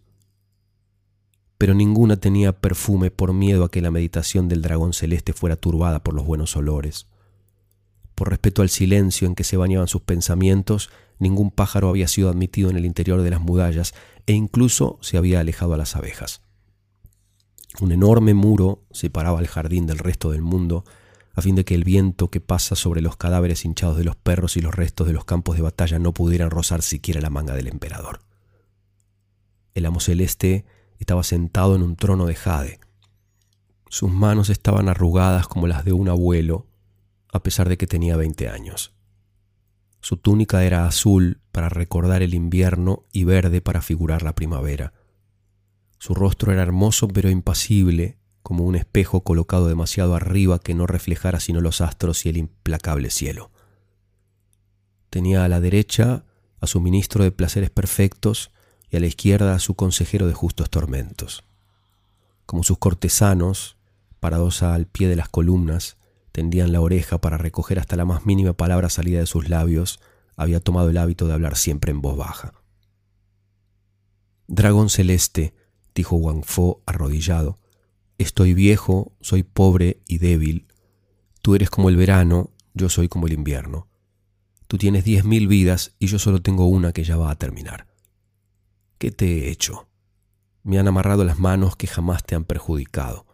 [1.59, 6.01] Pero ninguna tenía perfume por miedo a que la meditación del dragón celeste fuera turbada
[6.01, 7.08] por los buenos olores.
[8.19, 10.89] Por respeto al silencio en que se bañaban sus pensamientos,
[11.19, 13.93] ningún pájaro había sido admitido en el interior de las murallas
[14.25, 16.41] e incluso se había alejado a las abejas.
[17.79, 20.83] Un enorme muro separaba el jardín del resto del mundo,
[21.33, 24.57] a fin de que el viento que pasa sobre los cadáveres hinchados de los perros
[24.57, 27.67] y los restos de los campos de batalla no pudieran rozar siquiera la manga del
[27.67, 28.19] emperador.
[29.75, 30.65] El amo celeste
[30.99, 32.79] estaba sentado en un trono de jade.
[33.87, 36.65] Sus manos estaban arrugadas como las de un abuelo,
[37.31, 38.93] a pesar de que tenía veinte años.
[40.01, 44.93] Su túnica era azul para recordar el invierno y verde para figurar la primavera.
[45.97, 51.39] Su rostro era hermoso pero impasible, como un espejo colocado demasiado arriba que no reflejara
[51.39, 53.51] sino los astros y el implacable cielo.
[55.09, 56.23] Tenía a la derecha
[56.61, 58.51] a su ministro de placeres perfectos
[58.89, 61.43] y a la izquierda a su consejero de justos tormentos.
[62.45, 63.77] Como sus cortesanos,
[64.19, 65.97] parados al pie de las columnas,
[66.39, 69.99] tendían la oreja para recoger hasta la más mínima palabra salida de sus labios,
[70.37, 72.53] había tomado el hábito de hablar siempre en voz baja.
[74.47, 75.53] Dragón celeste,
[75.93, 77.59] dijo Wang Fo arrodillado,
[78.17, 80.67] estoy viejo, soy pobre y débil.
[81.41, 83.89] Tú eres como el verano, yo soy como el invierno.
[84.69, 87.85] Tú tienes diez mil vidas y yo solo tengo una que ya va a terminar.
[88.97, 89.89] ¿Qué te he hecho?
[90.63, 93.25] Me han amarrado las manos que jamás te han perjudicado.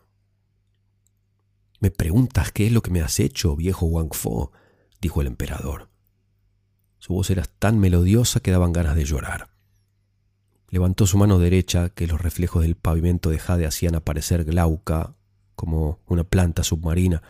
[1.85, 4.51] ¿Me preguntas qué es lo que me has hecho, viejo Wang Fo?
[4.99, 5.91] dijo el emperador.
[6.97, 9.49] Su voz era tan melodiosa que daban ganas de llorar.
[10.71, 15.15] Levantó su mano derecha, que los reflejos del pavimento de jade hacían aparecer glauca,
[15.55, 17.21] como una planta submarina,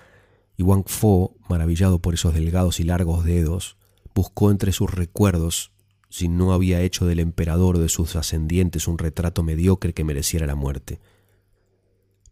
[0.55, 3.75] y Wang Fo, maravillado por esos delgados y largos dedos,
[4.13, 5.73] buscó entre sus recuerdos
[6.07, 10.47] si no había hecho del emperador o de sus ascendientes un retrato mediocre que mereciera
[10.47, 11.01] la muerte.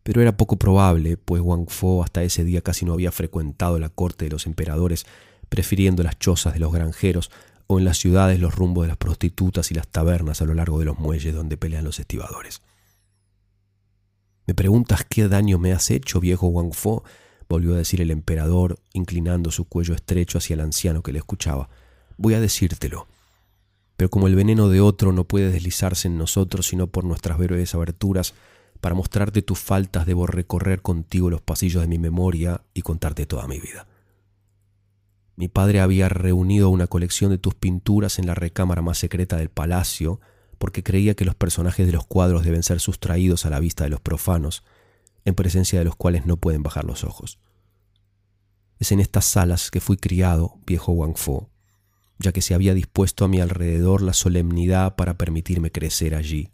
[0.03, 3.89] Pero era poco probable, pues Wang Fo hasta ese día casi no había frecuentado la
[3.89, 5.05] corte de los emperadores,
[5.49, 7.31] prefiriendo las chozas de los granjeros
[7.67, 10.79] o en las ciudades los rumbos de las prostitutas y las tabernas a lo largo
[10.79, 12.61] de los muelles donde pelean los estibadores.
[14.45, 17.03] ¿Me preguntas qué daño me has hecho, viejo Wang Fo?
[17.47, 21.69] volvió a decir el emperador, inclinando su cuello estrecho hacia el anciano que le escuchaba.
[22.17, 23.07] Voy a decírtelo
[24.03, 27.75] pero como el veneno de otro no puede deslizarse en nosotros sino por nuestras breves
[27.75, 28.33] aberturas,
[28.83, 33.47] para mostrarte tus faltas debo recorrer contigo los pasillos de mi memoria y contarte toda
[33.47, 33.87] mi vida.
[35.37, 39.47] Mi padre había reunido una colección de tus pinturas en la recámara más secreta del
[39.47, 40.19] palacio,
[40.57, 43.89] porque creía que los personajes de los cuadros deben ser sustraídos a la vista de
[43.89, 44.65] los profanos,
[45.23, 47.39] en presencia de los cuales no pueden bajar los ojos.
[48.79, 51.49] Es en estas salas que fui criado, viejo Wang Fo,
[52.19, 56.51] ya que se había dispuesto a mi alrededor la solemnidad para permitirme crecer allí.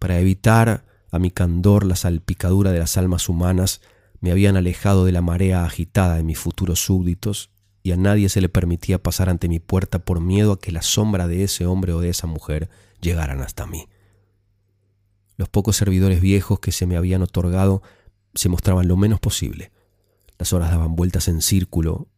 [0.00, 3.80] Para evitar a mi candor la salpicadura de las almas humanas,
[4.20, 7.50] me habían alejado de la marea agitada de mis futuros súbditos,
[7.82, 10.82] y a nadie se le permitía pasar ante mi puerta por miedo a que la
[10.82, 13.86] sombra de ese hombre o de esa mujer llegaran hasta mí.
[15.36, 17.82] Los pocos servidores viejos que se me habían otorgado
[18.34, 19.72] se mostraban lo menos posible.
[20.38, 22.08] Las horas daban vueltas en círculo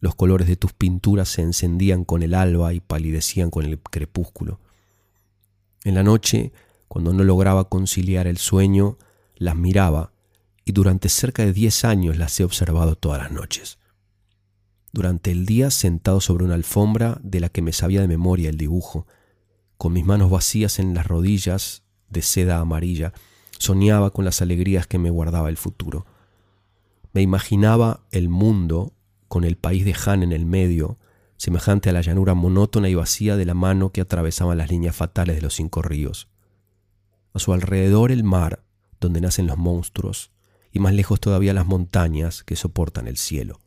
[0.00, 4.60] los colores de tus pinturas se encendían con el alba y palidecían con el crepúsculo.
[5.84, 6.52] En la noche,
[6.88, 8.98] cuando no lograba conciliar el sueño,
[9.36, 10.12] las miraba
[10.64, 13.78] y durante cerca de diez años las he observado todas las noches.
[14.92, 18.56] Durante el día, sentado sobre una alfombra de la que me sabía de memoria el
[18.56, 19.06] dibujo,
[19.76, 23.12] con mis manos vacías en las rodillas de seda amarilla,
[23.58, 26.06] soñaba con las alegrías que me guardaba el futuro.
[27.12, 28.92] Me imaginaba el mundo
[29.28, 30.98] con el país de Han en el medio,
[31.36, 35.36] semejante a la llanura monótona y vacía de la mano que atravesaba las líneas fatales
[35.36, 36.28] de los cinco ríos.
[37.38, 38.64] A su alrededor el mar,
[39.00, 40.32] donde nacen los monstruos,
[40.72, 43.60] y más lejos todavía las montañas que soportan el cielo.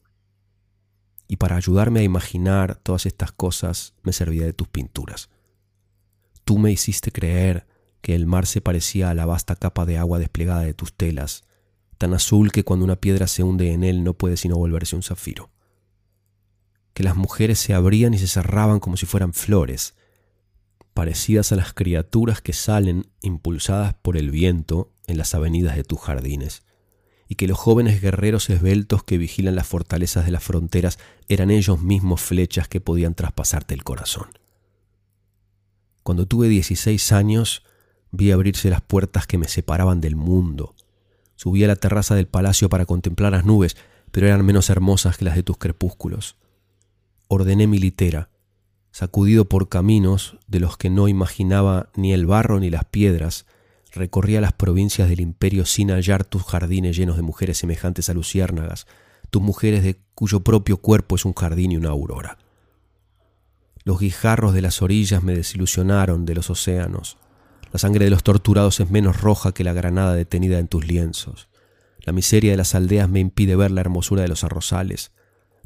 [1.29, 5.29] Y para ayudarme a imaginar todas estas cosas me servía de tus pinturas.
[6.43, 7.65] Tú me hiciste creer
[8.01, 11.45] que el mar se parecía a la vasta capa de agua desplegada de tus telas,
[11.97, 15.03] tan azul que cuando una piedra se hunde en él no puede sino volverse un
[15.03, 15.49] zafiro.
[16.93, 19.95] Que las mujeres se abrían y se cerraban como si fueran flores,
[20.93, 25.99] parecidas a las criaturas que salen impulsadas por el viento en las avenidas de tus
[25.99, 26.63] jardines,
[27.27, 31.81] y que los jóvenes guerreros esbeltos que vigilan las fortalezas de las fronteras eran ellos
[31.81, 34.27] mismos flechas que podían traspasarte el corazón.
[36.03, 37.63] Cuando tuve 16 años,
[38.11, 40.75] Vi abrirse las puertas que me separaban del mundo.
[41.35, 43.77] Subí a la terraza del palacio para contemplar las nubes,
[44.11, 46.35] pero eran menos hermosas que las de tus crepúsculos.
[47.29, 48.29] Ordené mi litera,
[49.01, 53.47] sacudido por caminos de los que no imaginaba ni el barro ni las piedras,
[53.91, 58.85] recorría las provincias del imperio sin hallar tus jardines llenos de mujeres semejantes a luciérnagas,
[59.31, 62.37] tus mujeres de cuyo propio cuerpo es un jardín y una aurora.
[63.85, 67.17] Los guijarros de las orillas me desilusionaron de los océanos.
[67.73, 71.49] La sangre de los torturados es menos roja que la granada detenida en tus lienzos.
[72.01, 75.11] La miseria de las aldeas me impide ver la hermosura de los arrozales.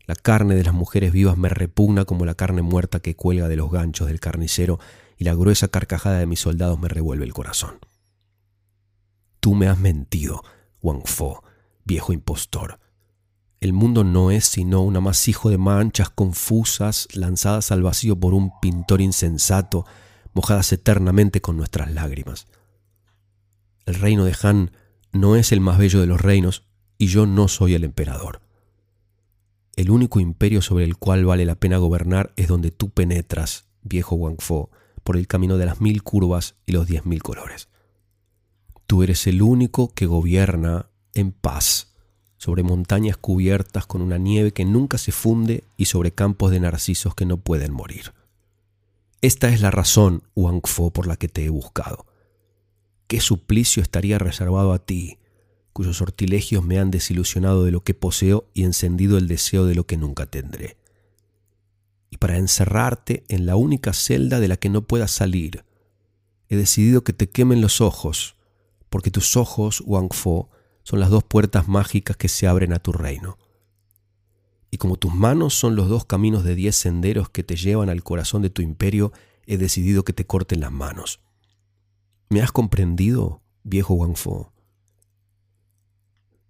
[0.07, 3.55] La carne de las mujeres vivas me repugna como la carne muerta que cuelga de
[3.55, 4.79] los ganchos del carnicero
[5.17, 7.79] y la gruesa carcajada de mis soldados me revuelve el corazón.
[9.39, 10.43] Tú me has mentido,
[10.81, 11.43] Wang Fo,
[11.85, 12.79] viejo impostor.
[13.59, 18.59] El mundo no es sino un amasijo de manchas confusas lanzadas al vacío por un
[18.59, 19.85] pintor insensato,
[20.33, 22.47] mojadas eternamente con nuestras lágrimas.
[23.85, 24.71] El reino de Han
[25.13, 26.63] no es el más bello de los reinos
[26.97, 28.44] y yo no soy el emperador.
[29.75, 34.15] El único imperio sobre el cual vale la pena gobernar es donde tú penetras, viejo
[34.15, 34.69] Wang Fo,
[35.03, 37.67] por el camino de las mil curvas y los diez mil colores.
[38.87, 41.93] Tú eres el único que gobierna en paz
[42.37, 47.15] sobre montañas cubiertas con una nieve que nunca se funde y sobre campos de narcisos
[47.15, 48.13] que no pueden morir.
[49.21, 52.05] Esta es la razón, Wang Fo, por la que te he buscado.
[53.07, 55.17] ¿Qué suplicio estaría reservado a ti,
[55.75, 59.85] cuyos sortilegios me han desilusionado de lo que poseo y encendido el deseo de lo
[59.85, 60.77] que nunca tendré?
[62.09, 65.65] Y para encerrarte en la única celda de la que no puedas salir,
[66.47, 68.37] he decidido que te quemen los ojos,
[68.89, 70.49] porque tus ojos, Wang Fo,
[70.83, 73.37] son las dos puertas mágicas que se abren a tu reino.
[74.71, 78.01] Y como tus manos son los dos caminos de diez senderos que te llevan al
[78.01, 79.11] corazón de tu imperio,
[79.45, 81.19] he decidido que te corten las manos.
[82.29, 84.54] ¿Me has comprendido, viejo Wang Fo?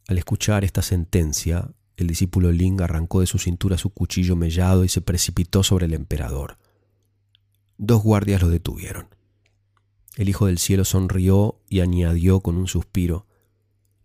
[0.07, 4.89] Al escuchar esta sentencia, el discípulo Ling arrancó de su cintura su cuchillo mellado y
[4.89, 6.57] se precipitó sobre el emperador.
[7.77, 9.07] Dos guardias lo detuvieron.
[10.15, 13.25] El Hijo del Cielo sonrió y añadió con un suspiro,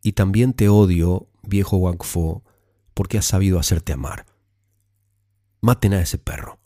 [0.03, 2.43] y también te odio, viejo Wang Fo,
[2.95, 4.27] porque has sabido hacerte amar.
[5.61, 6.59] Maten a ese perro.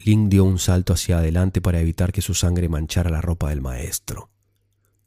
[0.00, 3.62] Ling dio un salto hacia adelante para evitar que su sangre manchara la ropa del
[3.62, 4.30] maestro.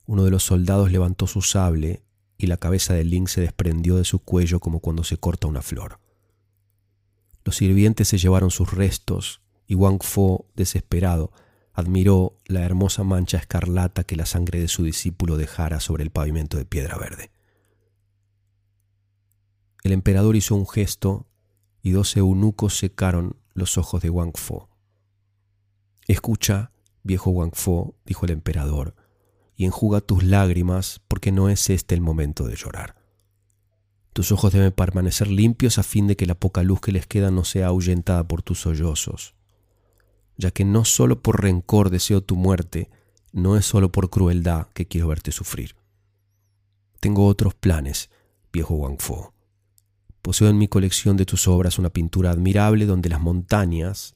[0.06, 2.07] Uno de los soldados levantó su sable
[2.38, 5.62] y la cabeza de Ling se desprendió de su cuello como cuando se corta una
[5.62, 6.00] flor.
[7.44, 11.32] Los sirvientes se llevaron sus restos y Wang Fo, desesperado,
[11.74, 16.58] admiró la hermosa mancha escarlata que la sangre de su discípulo dejara sobre el pavimento
[16.58, 17.32] de piedra verde.
[19.84, 21.28] El emperador hizo un gesto
[21.82, 24.70] y dos eunucos secaron los ojos de Wang Fo.
[26.08, 26.72] Escucha,
[27.04, 28.96] viejo Wang Fo, dijo el emperador,
[29.58, 32.95] y enjuga tus lágrimas porque no es este el momento de llorar.
[34.14, 37.32] Tus ojos deben permanecer limpios a fin de que la poca luz que les queda
[37.32, 39.36] no sea ahuyentada por tus sollozos
[40.38, 42.89] ya que no solo por rencor deseo tu muerte,
[43.34, 45.76] no es solo por crueldad que quiero verte sufrir.
[46.99, 48.10] Tengo otros planes,
[48.53, 49.34] viejo Wang Fo.
[50.22, 54.16] Poseo en mi colección de tus obras una pintura admirable donde las montañas,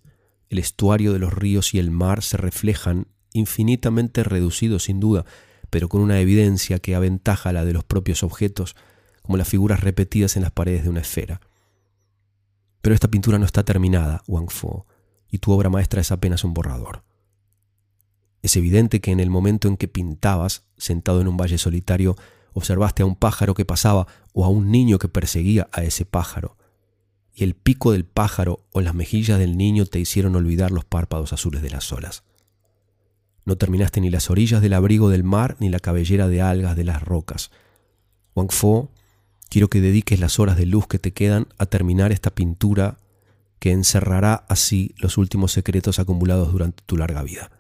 [0.50, 5.26] el estuario de los ríos y el mar se reflejan infinitamente reducidos sin duda,
[5.70, 8.76] pero con una evidencia que aventaja la de los propios objetos,
[9.22, 11.42] como las figuras repetidas en las paredes de una esfera.
[12.82, 14.86] Pero esta pintura no está terminada, Wang Fo,
[15.30, 17.04] y tu obra maestra es apenas un borrador.
[18.42, 22.16] Es evidente que en el momento en que pintabas, sentado en un valle solitario,
[22.54, 26.58] observaste a un pájaro que pasaba o a un niño que perseguía a ese pájaro,
[27.34, 31.32] y el pico del pájaro o las mejillas del niño te hicieron olvidar los párpados
[31.32, 32.24] azules de las olas.
[33.46, 36.84] No terminaste ni las orillas del abrigo del mar ni la cabellera de algas de
[36.84, 37.52] las rocas.
[38.36, 38.92] Wang Fo,
[39.50, 42.98] quiero que dediques las horas de luz que te quedan a terminar esta pintura
[43.60, 47.52] que encerrará así los últimos secretos acumulados durante tu larga vida.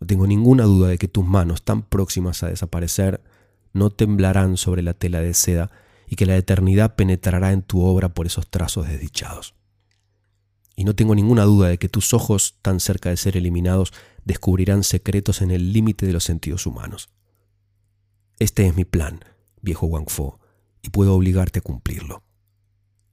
[0.00, 3.20] No tengo ninguna duda de que tus manos, tan próximas a desaparecer,
[3.72, 5.70] no temblarán sobre la tela de seda
[6.06, 9.57] y que la eternidad penetrará en tu obra por esos trazos desdichados.
[10.78, 13.92] Y no tengo ninguna duda de que tus ojos, tan cerca de ser eliminados,
[14.24, 17.10] descubrirán secretos en el límite de los sentidos humanos.
[18.38, 19.24] Este es mi plan,
[19.60, 20.38] viejo Wang Fo,
[20.80, 22.22] y puedo obligarte a cumplirlo.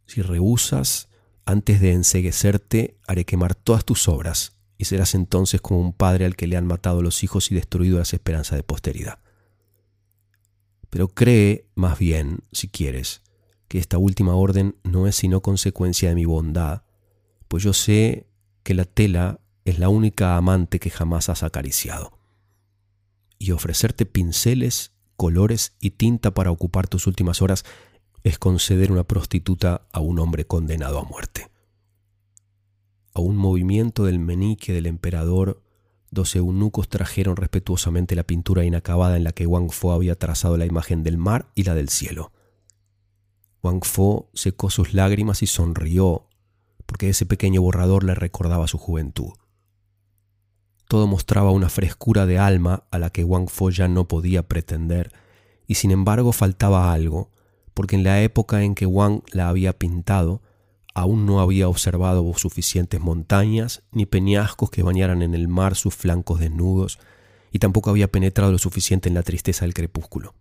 [0.05, 1.09] Si rehusas,
[1.43, 6.35] antes de enseguecerte, haré quemar todas tus obras, y serás entonces como un padre al
[6.35, 9.17] que le han matado los hijos y destruido las esperanzas de posteridad.
[10.91, 13.23] Pero cree, más bien, si quieres,
[13.67, 16.84] que esta última orden no es sino consecuencia de mi bondad,
[17.47, 18.27] pues yo sé
[18.63, 22.13] que la tela es la única amante que jamás has acariciado.
[23.37, 27.65] y ofrecerte pinceles, colores y tinta para ocupar tus últimas horas
[28.23, 31.51] es conceder una prostituta a un hombre condenado a muerte.
[33.13, 35.61] A un movimiento del menique del emperador,
[36.11, 40.65] dos eunucos trajeron respetuosamente la pintura inacabada en la que Wang Fo había trazado la
[40.65, 42.31] imagen del mar y la del cielo.
[43.61, 46.27] Wang Fo secó sus lágrimas y sonrió,
[46.85, 49.33] porque ese pequeño borrador le recordaba su juventud.
[50.87, 55.11] Todo mostraba una frescura de alma a la que Wang Fo ya no podía pretender,
[55.67, 57.31] y sin embargo faltaba algo,
[57.73, 60.41] porque en la época en que Wang la había pintado,
[60.93, 66.39] aún no había observado suficientes montañas ni peñascos que bañaran en el mar sus flancos
[66.39, 66.99] desnudos,
[67.51, 70.35] y tampoco había penetrado lo suficiente en la tristeza del crepúsculo.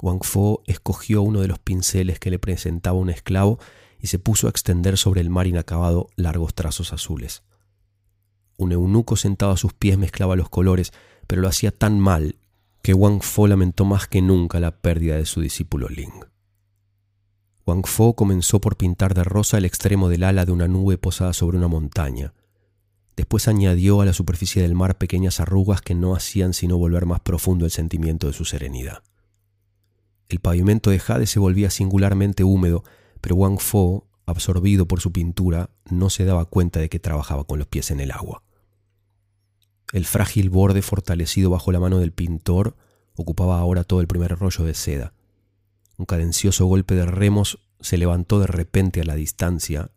[0.00, 3.58] Wang Fo escogió uno de los pinceles que le presentaba un esclavo
[4.04, 7.42] y se puso a extender sobre el mar inacabado largos trazos azules.
[8.58, 10.92] Un eunuco sentado a sus pies mezclaba los colores,
[11.26, 12.36] pero lo hacía tan mal
[12.82, 16.22] que Wang Fo lamentó más que nunca la pérdida de su discípulo Ling.
[17.64, 21.32] Wang Fo comenzó por pintar de rosa el extremo del ala de una nube posada
[21.32, 22.34] sobre una montaña.
[23.16, 27.20] Después añadió a la superficie del mar pequeñas arrugas que no hacían sino volver más
[27.20, 29.02] profundo el sentimiento de su serenidad.
[30.28, 32.84] El pavimento de jade se volvía singularmente húmedo,
[33.24, 37.58] pero Wang Fo, absorbido por su pintura, no se daba cuenta de que trabajaba con
[37.58, 38.42] los pies en el agua.
[39.94, 42.76] El frágil borde fortalecido bajo la mano del pintor
[43.16, 45.14] ocupaba ahora todo el primer rollo de seda.
[45.96, 49.90] Un cadencioso golpe de remos se levantó de repente a la distancia,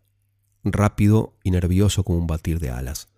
[0.64, 3.08] rápido y nervioso como un batir de alas.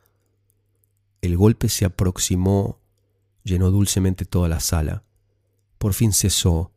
[1.23, 2.81] El golpe se aproximó,
[3.45, 5.05] llenó dulcemente toda la sala.
[5.79, 6.73] Por fin cesó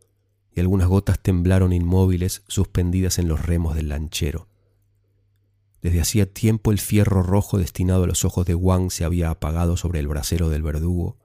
[0.56, 4.48] y algunas gotas temblaron inmóviles suspendidas en los remos del lanchero.
[5.82, 9.76] Desde hacía tiempo el fierro rojo destinado a los ojos de Wang se había apagado
[9.76, 11.18] sobre el brasero del verdugo.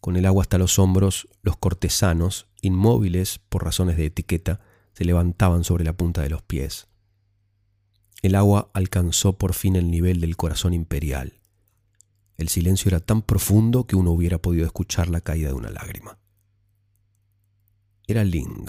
[0.00, 4.60] Con el agua hasta los hombros, los cortesanos, inmóviles por razones de etiqueta,
[4.92, 6.88] se levantaban sobre la punta de los pies.
[8.20, 11.40] El agua alcanzó por fin el nivel del corazón imperial.
[12.36, 16.19] El silencio era tan profundo que uno hubiera podido escuchar la caída de una lágrima.
[18.10, 18.68] Era Ling.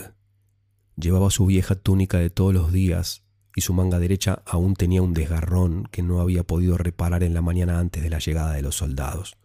[0.96, 3.24] Llevaba su vieja túnica de todos los días
[3.56, 7.42] y su manga derecha aún tenía un desgarrón que no había podido reparar en la
[7.42, 9.40] mañana antes de la llegada de los soldados.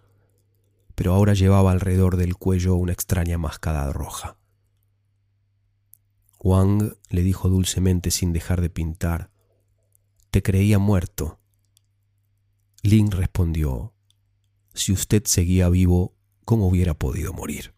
[0.94, 4.36] Pero ahora llevaba alrededor del cuello una extraña mascada roja.
[6.40, 9.30] Wang le dijo dulcemente sin dejar de pintar,
[10.30, 11.40] Te creía muerto.
[12.82, 13.94] Ling respondió,
[14.74, 17.75] Si usted seguía vivo, ¿cómo hubiera podido morir?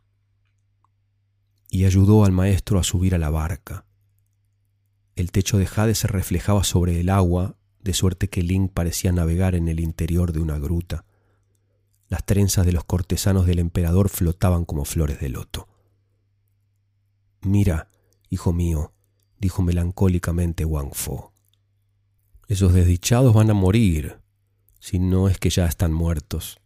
[1.71, 3.85] Y ayudó al maestro a subir a la barca.
[5.15, 9.55] El techo de jade se reflejaba sobre el agua, de suerte que Link parecía navegar
[9.55, 11.05] en el interior de una gruta.
[12.09, 15.69] Las trenzas de los cortesanos del emperador flotaban como flores de loto.
[17.43, 17.89] Mira,
[18.31, 18.93] hijo mío,
[19.39, 21.33] dijo melancólicamente Wang Fo.
[22.49, 24.21] Esos desdichados van a morir,
[24.81, 26.61] si no es que ya están muertos.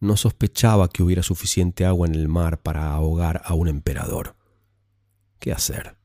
[0.00, 4.36] No sospechaba que hubiera suficiente agua en el mar para ahogar a un emperador.
[5.38, 5.96] ¿Qué hacer?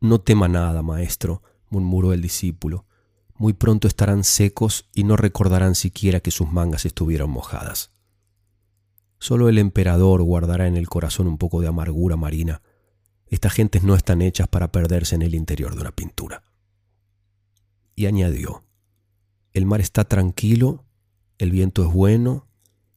[0.00, 2.86] No tema nada, maestro, murmuró el discípulo.
[3.34, 7.90] Muy pronto estarán secos y no recordarán siquiera que sus mangas estuvieron mojadas.
[9.18, 12.62] Solo el emperador guardará en el corazón un poco de amargura marina.
[13.26, 16.44] Estas gentes no están hechas para perderse en el interior de una pintura.
[17.94, 18.62] Y añadió,
[19.52, 20.84] el mar está tranquilo
[21.38, 22.46] el viento es bueno,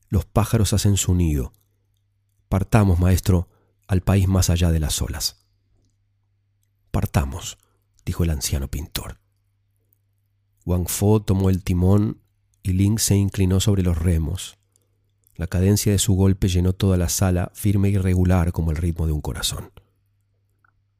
[0.09, 1.53] los pájaros hacen su nido.
[2.47, 3.47] Partamos, maestro,
[3.87, 5.45] al país más allá de las olas.
[6.91, 7.57] Partamos,
[8.05, 9.19] dijo el anciano pintor.
[10.65, 12.21] Wang Fo tomó el timón
[12.63, 14.57] y Ling se inclinó sobre los remos.
[15.35, 19.05] La cadencia de su golpe llenó toda la sala, firme y regular como el ritmo
[19.07, 19.71] de un corazón.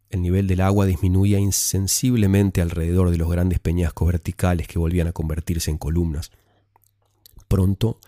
[0.10, 5.12] El nivel del agua disminuía insensiblemente alrededor de los grandes peñascos verticales que volvían a
[5.12, 6.32] convertirse en columnas.
[7.50, 8.00] Pronto,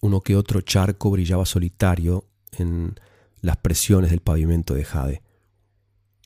[0.00, 2.98] uno que otro charco brillaba solitario en
[3.40, 5.22] las presiones del pavimento de jade.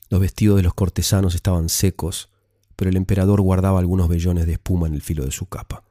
[0.09, 2.29] Los vestidos de los cortesanos estaban secos,
[2.75, 5.83] pero el emperador guardaba algunos vellones de espuma en el filo de su capa.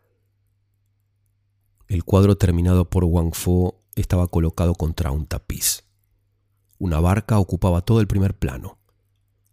[1.86, 5.84] El cuadro terminado por Wang Fo estaba colocado contra un tapiz.
[6.78, 8.78] Una barca ocupaba todo el primer plano.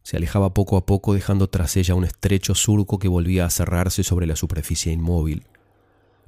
[0.01, 4.03] Se alejaba poco a poco dejando tras ella un estrecho surco que volvía a cerrarse
[4.03, 5.45] sobre la superficie inmóvil,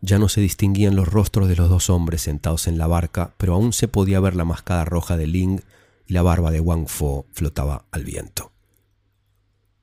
[0.02, 3.54] ya no se distinguían los rostros de los dos hombres sentados en la barca, pero
[3.54, 5.62] aún se podía ver la mascada roja de Ling
[6.08, 8.52] y la barba de Wang Fo flotaba al viento.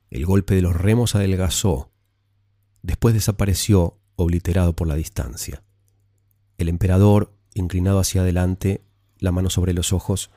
[0.09, 1.91] El golpe de los remos adelgazó.
[2.81, 5.63] Después desapareció, obliterado por la distancia.
[6.57, 8.81] El emperador inclinado hacia adelante,
[9.19, 10.31] la mano sobre los ojos,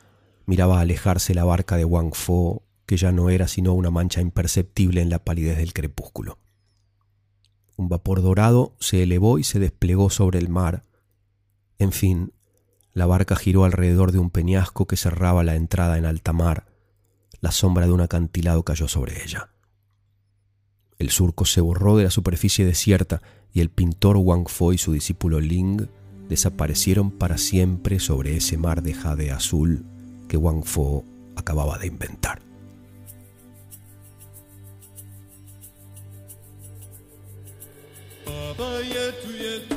[0.46, 5.00] miraba alejarse la barca de Wang Fo, que ya no era sino una mancha imperceptible
[5.00, 6.38] en la palidez del crepúsculo.
[7.80, 10.84] Un vapor dorado se elevó y se desplegó sobre el mar.
[11.78, 12.34] En fin,
[12.92, 16.66] la barca giró alrededor de un peñasco que cerraba la entrada en alta mar.
[17.40, 19.48] La sombra de un acantilado cayó sobre ella.
[20.98, 24.92] El surco se borró de la superficie desierta y el pintor Wang Fo y su
[24.92, 25.88] discípulo Ling
[26.28, 29.86] desaparecieron para siempre sobre ese mar de jade azul
[30.28, 31.02] que Wang Fo
[31.34, 32.49] acababa de inventar.
[38.64, 39.76] Yetu yetu